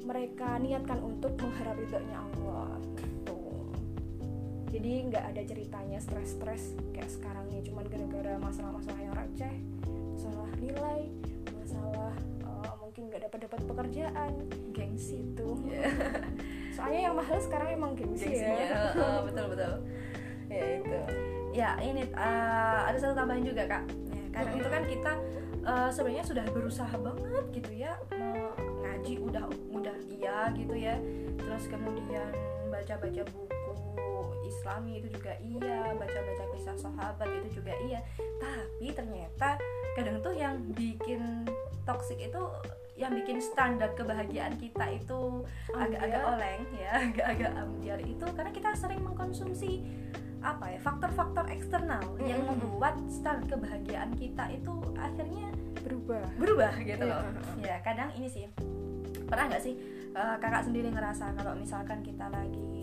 mereka 0.04 0.60
niatkan 0.60 1.00
untuk 1.00 1.32
mengharap 1.40 1.80
ridhonya 1.80 2.18
Allah 2.20 2.76
gitu. 3.00 3.33
Jadi 4.74 5.06
nggak 5.06 5.24
ada 5.30 5.42
ceritanya 5.46 5.98
stres-stres 6.02 6.74
kayak 6.90 7.06
sekarang 7.06 7.46
nih. 7.54 7.62
Cuman 7.62 7.86
gara-gara 7.86 8.34
masalah-masalah 8.42 8.98
yang 8.98 9.14
receh, 9.14 9.54
masalah 9.86 10.50
nilai, 10.58 11.02
masalah 11.54 12.14
uh, 12.42 12.74
mungkin 12.82 13.06
nggak 13.06 13.30
dapat 13.30 13.38
dapat 13.46 13.60
pekerjaan 13.70 14.30
gengsi 14.74 15.22
itu. 15.22 15.48
Yeah. 15.70 15.94
soalnya 16.74 17.00
yang 17.06 17.14
mahal 17.14 17.38
sekarang 17.38 17.78
emang 17.78 17.94
gengsi 17.94 18.34
Gengsinya, 18.34 18.66
ya. 18.66 18.82
uh, 18.98 19.20
betul 19.22 19.46
betul. 19.54 19.74
Ya 20.50 20.64
itu. 20.82 21.00
Ya 21.54 21.70
ini 21.78 22.02
uh, 22.10 22.90
ada 22.90 22.98
satu 22.98 23.14
tambahan 23.14 23.46
juga 23.46 23.70
kak. 23.70 23.86
Ya, 24.10 24.22
karena 24.34 24.52
itu 24.58 24.68
kan 24.74 24.82
kita 24.90 25.12
uh, 25.62 25.90
sebenarnya 25.94 26.26
sudah 26.26 26.44
berusaha 26.50 26.94
banget 26.98 27.44
gitu 27.54 27.70
ya 27.78 27.94
ngaji 28.82 29.22
udah 29.22 29.46
udah 29.70 29.96
iya 30.10 30.50
gitu 30.58 30.74
ya. 30.74 30.98
Terus 31.38 31.70
kemudian 31.70 32.26
baca-baca 32.74 33.22
buku 33.30 33.63
islami 34.44 35.00
itu 35.00 35.08
juga 35.12 35.32
iya 35.44 35.92
baca-baca 35.92 36.44
kisah 36.56 36.76
sahabat 36.78 37.28
itu 37.42 37.60
juga 37.60 37.72
iya 37.84 38.00
tapi 38.40 38.92
ternyata 38.96 39.60
kadang 39.92 40.24
tuh 40.24 40.32
yang 40.32 40.56
bikin 40.72 41.44
toxic 41.84 42.16
itu 42.16 42.42
yang 42.94 43.12
bikin 43.12 43.42
standar 43.42 43.90
kebahagiaan 43.98 44.54
kita 44.56 44.86
itu 44.94 45.42
agak-agak 45.74 46.22
oleng 46.24 46.62
ya 46.78 46.90
agak-agak 47.10 47.52
ambiar 47.58 48.00
itu 48.00 48.26
karena 48.32 48.50
kita 48.54 48.70
sering 48.78 49.02
mengkonsumsi 49.02 49.82
apa 50.44 50.76
ya 50.76 50.78
faktor-faktor 50.80 51.48
eksternal 51.50 52.04
mm 52.04 52.16
-hmm. 52.20 52.28
yang 52.28 52.40
membuat 52.44 52.94
standar 53.08 53.44
kebahagiaan 53.48 54.12
kita 54.14 54.44
itu 54.52 54.74
akhirnya 54.96 55.48
berubah 55.84 56.24
berubah 56.40 56.72
gitu 56.80 57.04
loh 57.04 57.20
yeah. 57.60 57.76
ya 57.76 57.84
kadang 57.84 58.08
ini 58.16 58.28
sih 58.28 58.44
pernah 59.24 59.50
nggak 59.50 59.62
sih 59.64 59.74
uh, 60.14 60.36
kakak 60.40 60.64
sendiri 60.68 60.88
ngerasa 60.92 61.32
kalau 61.36 61.52
misalkan 61.56 62.00
kita 62.00 62.28
lagi 62.30 62.73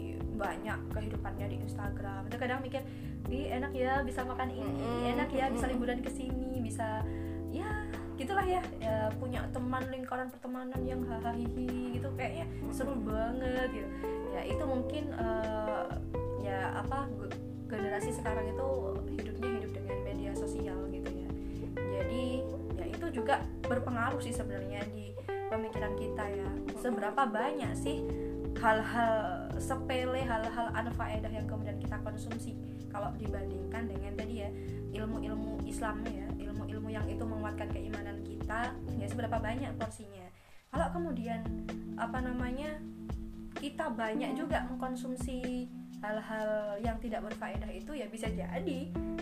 banyak 0.42 0.80
kehidupannya 0.90 1.46
di 1.54 1.58
Instagram. 1.62 2.26
Itu 2.26 2.42
kadang 2.42 2.66
mikir 2.66 2.82
di 3.30 3.46
enak 3.54 3.72
ya 3.78 4.02
bisa 4.02 4.26
makan 4.26 4.50
ini 4.50 5.14
enak 5.14 5.30
ya 5.30 5.54
bisa 5.54 5.70
liburan 5.70 6.02
ke 6.02 6.10
sini 6.10 6.58
bisa 6.58 7.06
ya 7.54 7.86
gitulah 8.18 8.46
ya, 8.46 8.62
ya 8.82 9.14
punya 9.18 9.46
teman 9.54 9.86
lingkaran 9.94 10.30
pertemanan 10.34 10.82
yang 10.86 11.02
hahaha 11.06 11.38
gitu 11.38 12.10
kayaknya 12.18 12.50
seru 12.74 12.98
banget 13.02 13.70
gitu. 13.70 13.90
Ya 14.34 14.42
itu 14.46 14.64
mungkin 14.66 15.14
uh, 15.18 15.90
ya 16.42 16.74
apa 16.82 17.06
generasi 17.70 18.12
sekarang 18.12 18.52
itu 18.52 18.68
hidupnya 19.16 19.50
hidup 19.62 19.72
dengan 19.74 19.98
media 20.06 20.32
sosial 20.34 20.80
gitu 20.92 21.10
ya. 21.10 21.30
Jadi 21.78 22.26
ya 22.78 22.86
itu 22.90 23.06
juga 23.22 23.42
berpengaruh 23.66 24.20
sih 24.22 24.34
sebenarnya 24.34 24.86
di 24.92 25.14
pemikiran 25.50 25.94
kita 25.98 26.26
ya. 26.30 26.50
Seberapa 26.78 27.26
banyak 27.26 27.74
sih 27.74 28.06
hal-hal 28.62 29.50
sepele 29.58 30.22
hal-hal 30.22 30.70
anfaedah 30.78 31.34
yang 31.34 31.50
kemudian 31.50 31.82
kita 31.82 31.98
konsumsi. 32.06 32.54
Kalau 32.94 33.10
dibandingkan 33.18 33.90
dengan 33.90 34.14
tadi 34.14 34.46
ya 34.46 34.50
ilmu-ilmu 35.02 35.66
Islam 35.66 36.06
ya 36.06 36.28
ilmu-ilmu 36.38 36.90
yang 36.94 37.06
itu 37.10 37.26
menguatkan 37.26 37.68
keimanan 37.74 38.22
kita 38.22 38.70
ya 39.02 39.08
seberapa 39.10 39.42
banyak 39.42 39.74
porsinya. 39.82 40.30
Kalau 40.70 40.88
kemudian 40.94 41.42
apa 41.98 42.22
namanya 42.22 42.78
kita 43.58 43.92
banyak 43.92 44.38
juga 44.38 44.64
mengkonsumsi 44.70 45.68
hal-hal 46.02 46.82
yang 46.82 46.98
tidak 46.98 47.22
berfaedah 47.30 47.70
itu 47.70 47.94
ya 47.94 48.10
bisa 48.10 48.26
jadi 48.34 48.80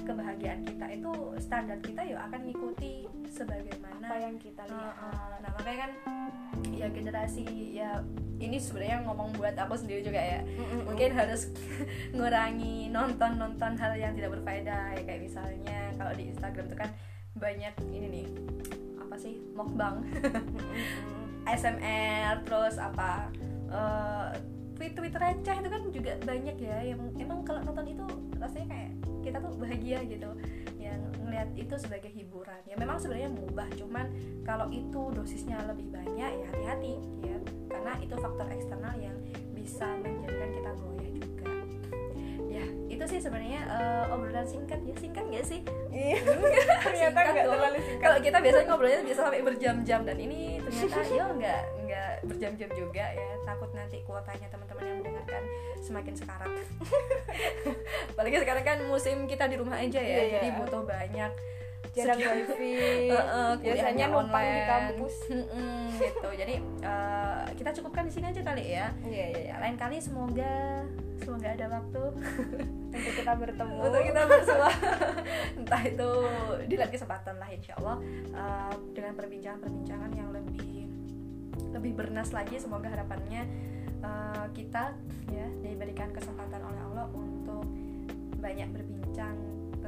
kebahagiaan 0.07 0.63
kita 0.63 0.85
itu 0.95 1.11
standar 1.43 1.77
kita 1.83 2.01
ya 2.07 2.23
akan 2.23 2.39
mengikuti 2.47 3.03
sebagaimana 3.27 4.07
apa 4.07 4.15
yang 4.15 4.35
kita 4.39 4.63
Uh, 4.63 4.71
lihat 4.71 4.95
uh, 4.95 5.33
nah 5.43 5.51
makanya 5.59 5.79
kan 5.83 5.91
ya 6.71 6.87
generasi 6.87 7.45
ya 7.75 7.99
ini 8.39 8.55
sebenarnya 8.55 9.03
ngomong 9.03 9.35
buat 9.35 9.59
aku 9.59 9.75
sendiri 9.75 10.07
juga 10.07 10.23
ya 10.23 10.39
Mm-mm. 10.39 10.87
mungkin 10.87 11.11
harus 11.11 11.51
ngurangi 12.15 12.87
nonton 12.89 13.35
nonton 13.35 13.75
hal 13.75 13.91
yang 13.99 14.15
tidak 14.15 14.39
berfaedah 14.39 14.95
ya 14.95 15.03
kayak 15.03 15.21
misalnya 15.27 15.91
kalau 15.99 16.15
di 16.15 16.31
Instagram 16.31 16.65
itu 16.71 16.77
kan 16.79 16.89
banyak 17.35 17.73
ini 17.91 18.07
nih 18.07 18.27
apa 18.99 19.15
sih 19.19 19.35
mukbang. 19.55 20.03
ASMR 21.49 22.45
terus 22.45 22.77
apa 22.77 23.31
eh, 23.73 24.27
tweet-tweet 24.79 25.11
receh 25.11 25.55
itu 25.59 25.67
kan 25.67 25.83
juga 25.91 26.11
banyak 26.23 26.55
ya 26.55 26.95
yang 26.95 27.01
emang 27.19 27.43
kalau 27.43 27.59
nonton 27.67 27.83
itu 27.91 28.07
rasanya 28.39 28.67
kayak 28.71 28.91
kita 29.19 29.37
tuh 29.43 29.51
bahagia 29.59 29.99
gitu 30.07 30.31
yang 30.79 31.03
ngelihat 31.19 31.51
itu 31.59 31.75
sebagai 31.75 32.07
hiburan. 32.15 32.63
Ya 32.63 32.79
memang 32.79 32.95
sebenarnya 32.95 33.27
mubah 33.27 33.67
cuman 33.75 34.07
kalau 34.47 34.71
itu 34.71 35.11
dosisnya 35.11 35.59
lebih 35.67 35.91
banyak 35.91 36.31
ya 36.31 36.47
hati-hati 36.55 36.95
ya. 37.27 37.37
Karena 37.67 37.99
itu 37.99 38.15
faktor 38.15 38.47
eksternal 38.47 38.95
yang 38.95 39.19
bisa 39.51 39.83
menjadikan 39.99 40.49
kita 40.55 40.71
goyah 40.79 41.11
ya 42.59 42.67
itu 42.99 43.03
sih 43.15 43.19
sebenarnya 43.23 43.61
eh, 43.63 44.11
obrolan 44.11 44.43
singkat 44.43 44.83
ya. 44.83 44.95
Singkat 44.99 45.23
nggak 45.31 45.45
sih? 45.47 45.59
Iya. 45.87 46.19
ternyata 46.85 47.19
nggak 47.31 47.47
terlalu 47.47 47.79
singkat. 47.79 48.03
Kalau 48.03 48.17
kita 48.19 48.37
biasanya 48.43 48.65
ngobrolnya 48.67 49.01
bisa 49.07 49.21
sampai 49.23 49.39
berjam-jam 49.39 49.99
dan 50.03 50.17
ini 50.19 50.59
ternyata 50.59 50.99
ya 51.07 51.25
nggak 51.31 51.61
nggak 51.87 52.11
berjam-jam 52.27 52.69
juga 52.75 53.05
ya. 53.15 53.29
Takut 53.47 53.71
nanti 53.71 54.03
kuotanya 54.03 54.47
teman-teman 54.51 54.83
yang 54.83 54.97
mendengarkan 54.99 55.43
semakin 55.79 56.13
sekarat. 56.19 56.51
Apalagi 58.11 58.35
sekarang 58.43 58.63
kan 58.67 58.77
musim 58.83 59.23
kita 59.31 59.47
di 59.47 59.55
rumah 59.55 59.79
aja 59.79 60.03
ya 60.03 60.19
iya. 60.19 60.43
jadi 60.43 60.59
butuh 60.59 60.83
banyak 60.83 61.31
jarang 61.99 62.19
wifi. 62.23 62.75
Heeh, 63.11 63.49
biasanya 63.59 64.05
kuliahnya 64.05 64.05
numpang 64.07 64.45
di 64.47 64.61
kampus. 64.63 65.15
Gitu. 65.99 66.29
Jadi 66.39 66.55
eh, 66.85 67.43
kita 67.59 67.69
cukupkan 67.75 68.03
di 68.07 68.13
sini 68.13 68.25
aja 68.31 68.41
kali 68.41 68.63
ya. 68.71 68.87
Iya 69.03 69.25
iya 69.35 69.41
ya 69.51 69.55
lain 69.59 69.75
kali 69.75 69.97
semoga 69.99 70.85
semoga 71.19 71.47
ada 71.51 71.67
waktu. 71.67 72.03
Untuk 72.89 73.13
kita 73.19 73.33
bertemu. 73.35 73.77
Untuk 73.83 74.01
kita 74.01 74.21
bersua 74.25 74.71
entah 75.59 75.81
itu 75.83 76.11
di 76.65 76.75
lain 76.79 76.91
kesempatan 76.91 77.35
lah 77.37 77.49
insya 77.51 77.73
Allah. 77.83 77.97
Uh, 78.31 78.73
dengan 78.95 79.13
perbincangan-perbincangan 79.19 80.11
yang 80.15 80.29
lebih 80.31 80.87
lebih 81.69 81.91
bernas 81.93 82.33
lagi 82.33 82.57
semoga 82.57 82.89
harapannya 82.89 83.45
uh, 84.01 84.47
kita 84.57 84.95
ya 85.29 85.47
diberikan 85.61 86.09
kesempatan 86.09 86.65
oleh 86.65 86.81
Allah 86.91 87.07
untuk 87.13 87.61
banyak 88.39 88.71
berbincang 88.73 89.35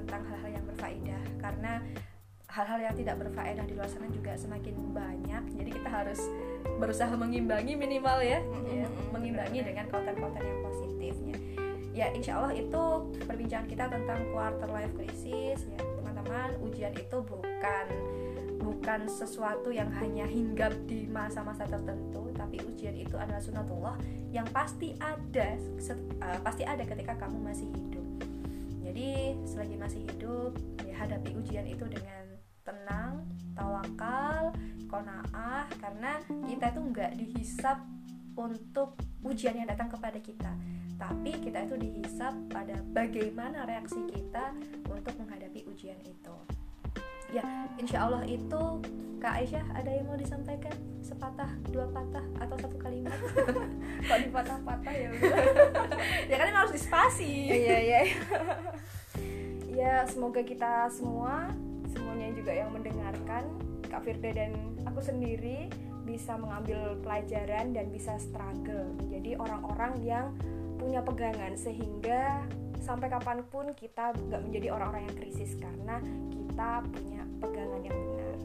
tentang 0.04 0.22
hal-hal 0.28 0.50
yang 0.60 0.66
berfaedah. 0.68 1.24
Karena 1.40 1.74
hal-hal 2.52 2.80
yang 2.84 2.96
tidak 3.00 3.16
berfaedah 3.24 3.64
di 3.64 3.74
luar 3.78 3.88
sana 3.88 4.08
juga 4.12 4.36
semakin 4.36 4.76
banyak. 4.92 5.44
Jadi 5.56 5.70
kita 5.72 5.90
harus 5.90 6.20
berusaha 6.82 7.14
mengimbangi 7.16 7.74
minimal 7.80 8.20
ya, 8.20 8.40
Mm-mm, 8.44 8.68
ya. 8.68 8.86
mm-mm, 8.88 9.08
mengimbangi 9.16 9.60
benar-benar. 9.64 9.70
dengan 9.72 9.86
konten-konten 9.88 10.44
yang 10.44 10.60
positifnya. 10.66 11.38
Ya 11.92 12.08
insya 12.16 12.40
Allah 12.40 12.56
itu 12.56 12.84
perbincangan 13.28 13.68
kita 13.68 13.86
tentang 13.92 14.20
quarter 14.32 14.70
life 14.72 14.94
crisis 14.96 15.60
ya 15.68 15.80
teman-teman. 15.80 16.56
Ujian 16.64 16.96
itu 16.96 17.18
bukan 17.24 17.86
bukan 18.62 19.10
sesuatu 19.10 19.74
yang 19.74 19.90
hanya 19.98 20.24
hinggap 20.30 20.72
di 20.86 21.10
masa-masa 21.10 21.66
tertentu 21.66 22.30
tapi 22.38 22.58
ujian 22.66 22.94
itu 22.98 23.18
adalah 23.18 23.42
sunatullah 23.42 23.96
yang 24.34 24.46
pasti 24.50 24.98
ada 25.02 25.58
uh, 26.22 26.40
pasti 26.42 26.66
ada 26.66 26.82
ketika 26.86 27.14
kamu 27.18 27.38
masih 27.42 27.68
hidup 27.70 28.01
jadi 28.92 29.40
selagi 29.48 29.76
masih 29.80 30.04
hidup 30.04 30.52
ya 30.84 30.92
hadapi 31.00 31.32
ujian 31.40 31.64
itu 31.64 31.88
dengan 31.88 32.28
tenang 32.68 33.24
tawakal 33.56 34.52
konaah 34.92 35.64
karena 35.80 36.20
kita 36.44 36.76
itu 36.76 36.82
nggak 36.92 37.12
dihisap 37.16 37.80
untuk 38.36 39.00
ujian 39.24 39.56
yang 39.56 39.72
datang 39.72 39.88
kepada 39.88 40.20
kita. 40.20 40.52
Tapi 41.00 41.32
kita 41.40 41.72
itu 41.72 41.80
dihisap 41.80 42.36
pada 42.52 42.84
bagaimana 42.92 43.64
reaksi 43.64 44.04
kita 44.12 44.52
untuk 44.92 45.16
menghadapi 45.24 45.64
ujian 45.72 45.98
itu 46.04 46.36
ya 47.32 47.44
insya 47.80 48.06
Allah 48.08 48.24
itu 48.28 48.84
Kak 49.22 49.38
Aisyah 49.38 49.66
ada 49.78 49.90
yang 49.94 50.10
mau 50.10 50.18
disampaikan? 50.18 50.74
Sepatah 51.06 51.54
dua 51.70 51.86
patah 51.94 52.26
atau 52.42 52.58
satu 52.58 52.74
kalimat? 52.82 53.14
Kok 54.10 54.20
dipatah-patah 54.26 54.94
ya 54.98 55.10
ya 56.34 56.36
kan 56.42 56.50
harus 56.50 56.74
dispasi. 56.74 57.50
Iya 57.50 57.78
iya. 57.80 58.00
Ya 59.72 60.04
semoga 60.04 60.44
kita 60.44 60.92
semua 60.92 61.48
semuanya 61.96 62.36
juga 62.36 62.52
yang 62.52 62.76
mendengarkan 62.76 63.48
Kak 63.88 64.04
Firda 64.04 64.36
dan 64.36 64.52
aku 64.84 65.00
sendiri 65.00 65.72
bisa 66.04 66.36
mengambil 66.36 67.00
pelajaran 67.00 67.72
dan 67.72 67.88
bisa 67.88 68.20
struggle 68.20 68.92
menjadi 69.00 69.40
orang-orang 69.40 69.96
yang 70.04 70.36
punya 70.76 71.00
pegangan 71.00 71.56
sehingga 71.56 72.44
sampai 72.84 73.08
kapan 73.08 73.48
pun 73.48 73.72
kita 73.72 74.12
nggak 74.12 74.42
menjadi 74.44 74.68
orang-orang 74.76 75.08
yang 75.08 75.16
krisis 75.16 75.56
karena 75.56 76.04
kita 76.34 76.84
punya 76.90 77.21
pegangan 77.42 77.82
yang 77.82 77.98
benar. 77.98 78.36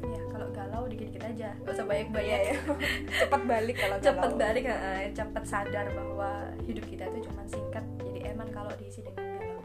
Ya 0.00 0.22
kalau 0.28 0.48
galau 0.50 0.82
dikit-dikit 0.86 1.22
aja. 1.26 1.48
Gak 1.60 1.74
usah 1.74 1.86
banyak-banyak 1.86 2.40
Iya, 2.40 2.50
ya. 2.50 2.56
cepat 3.20 3.42
balik 3.44 3.76
kalau 3.76 3.96
galau. 3.98 4.32
balik 4.34 4.64
eh, 4.64 5.10
cepet 5.12 5.44
sadar 5.44 5.86
bahwa 5.90 6.30
hidup 6.64 6.84
kita 6.86 7.04
itu 7.06 7.26
cuma 7.26 7.42
singkat. 7.44 7.84
Jadi 8.00 8.18
eman 8.26 8.48
kalau 8.48 8.72
diisi 8.74 9.02
dengan 9.02 9.26
galau. 9.36 9.60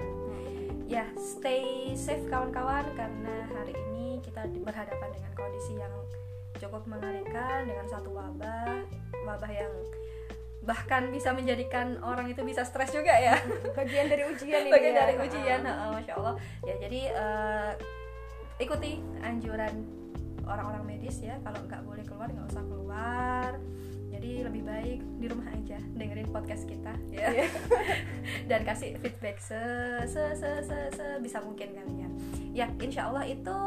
Ya 0.86 1.06
stay 1.16 1.94
safe 1.94 2.26
kawan-kawan. 2.28 2.86
Karena 2.94 3.36
hari 3.52 3.74
ini 3.90 4.20
kita 4.20 4.44
berhadapan 4.60 5.10
dengan 5.12 5.32
kondisi 5.34 5.74
yang 5.76 5.94
cukup 6.56 6.84
mengerikan 6.86 7.66
dengan 7.66 7.86
satu 7.86 8.10
wabah. 8.12 8.84
Wabah 9.24 9.52
yang 9.52 9.74
bahkan 10.62 11.14
bisa 11.14 11.30
menjadikan 11.30 12.02
orang 12.02 12.26
itu 12.26 12.42
bisa 12.42 12.66
stres 12.66 12.90
juga 12.90 13.14
ya. 13.14 13.38
Bagian 13.78 14.10
dari 14.10 14.26
ujian 14.26 14.66
ini 14.66 14.72
bagian 14.74 14.94
ya. 14.94 15.00
dari 15.00 15.14
ujian 15.22 15.62
heeh, 15.62 15.88
masya 15.94 16.14
Allah. 16.18 16.36
Ya 16.66 16.76
jadi 16.82 17.02
eh, 17.14 17.72
ikuti 18.60 19.02
anjuran 19.22 19.84
orang-orang 20.46 20.84
medis 20.86 21.20
ya. 21.20 21.36
Kalau 21.44 21.60
nggak 21.66 21.82
boleh 21.84 22.04
keluar 22.06 22.28
nggak 22.32 22.48
usah 22.52 22.64
keluar. 22.64 23.52
Jadi 24.16 24.48
lebih 24.48 24.64
baik 24.64 25.00
di 25.20 25.26
rumah 25.28 25.48
aja 25.52 25.78
dengerin 25.94 26.30
podcast 26.32 26.64
kita 26.64 26.94
ya. 27.12 27.28
Iya. 27.36 27.48
dan 28.50 28.64
kasih 28.64 28.96
feedback 29.04 29.44
se 29.44 29.60
se 30.08 30.24
se 30.40 30.52
se, 30.64 30.78
se- 30.96 31.20
bisa 31.20 31.44
mungkin 31.44 31.76
kalian 31.76 32.16
ya. 32.56 32.68
Insya 32.80 33.12
Allah 33.12 33.28
itu 33.28 33.58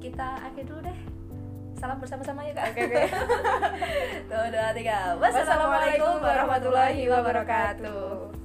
kita 0.00 0.40
akhir 0.40 0.64
dulu 0.64 0.80
deh. 0.88 0.98
Salam 1.76 2.00
bersama-sama 2.00 2.40
ya 2.48 2.56
kak. 2.56 2.64
Oke 2.72 2.80
oke. 2.88 3.02
Tuh, 4.32 4.46
dua 4.48 4.68
tiga. 4.72 5.20
Wassalamualaikum 5.20 6.16
warahmatullahi 6.22 7.02
wabarakatuh 7.12 8.43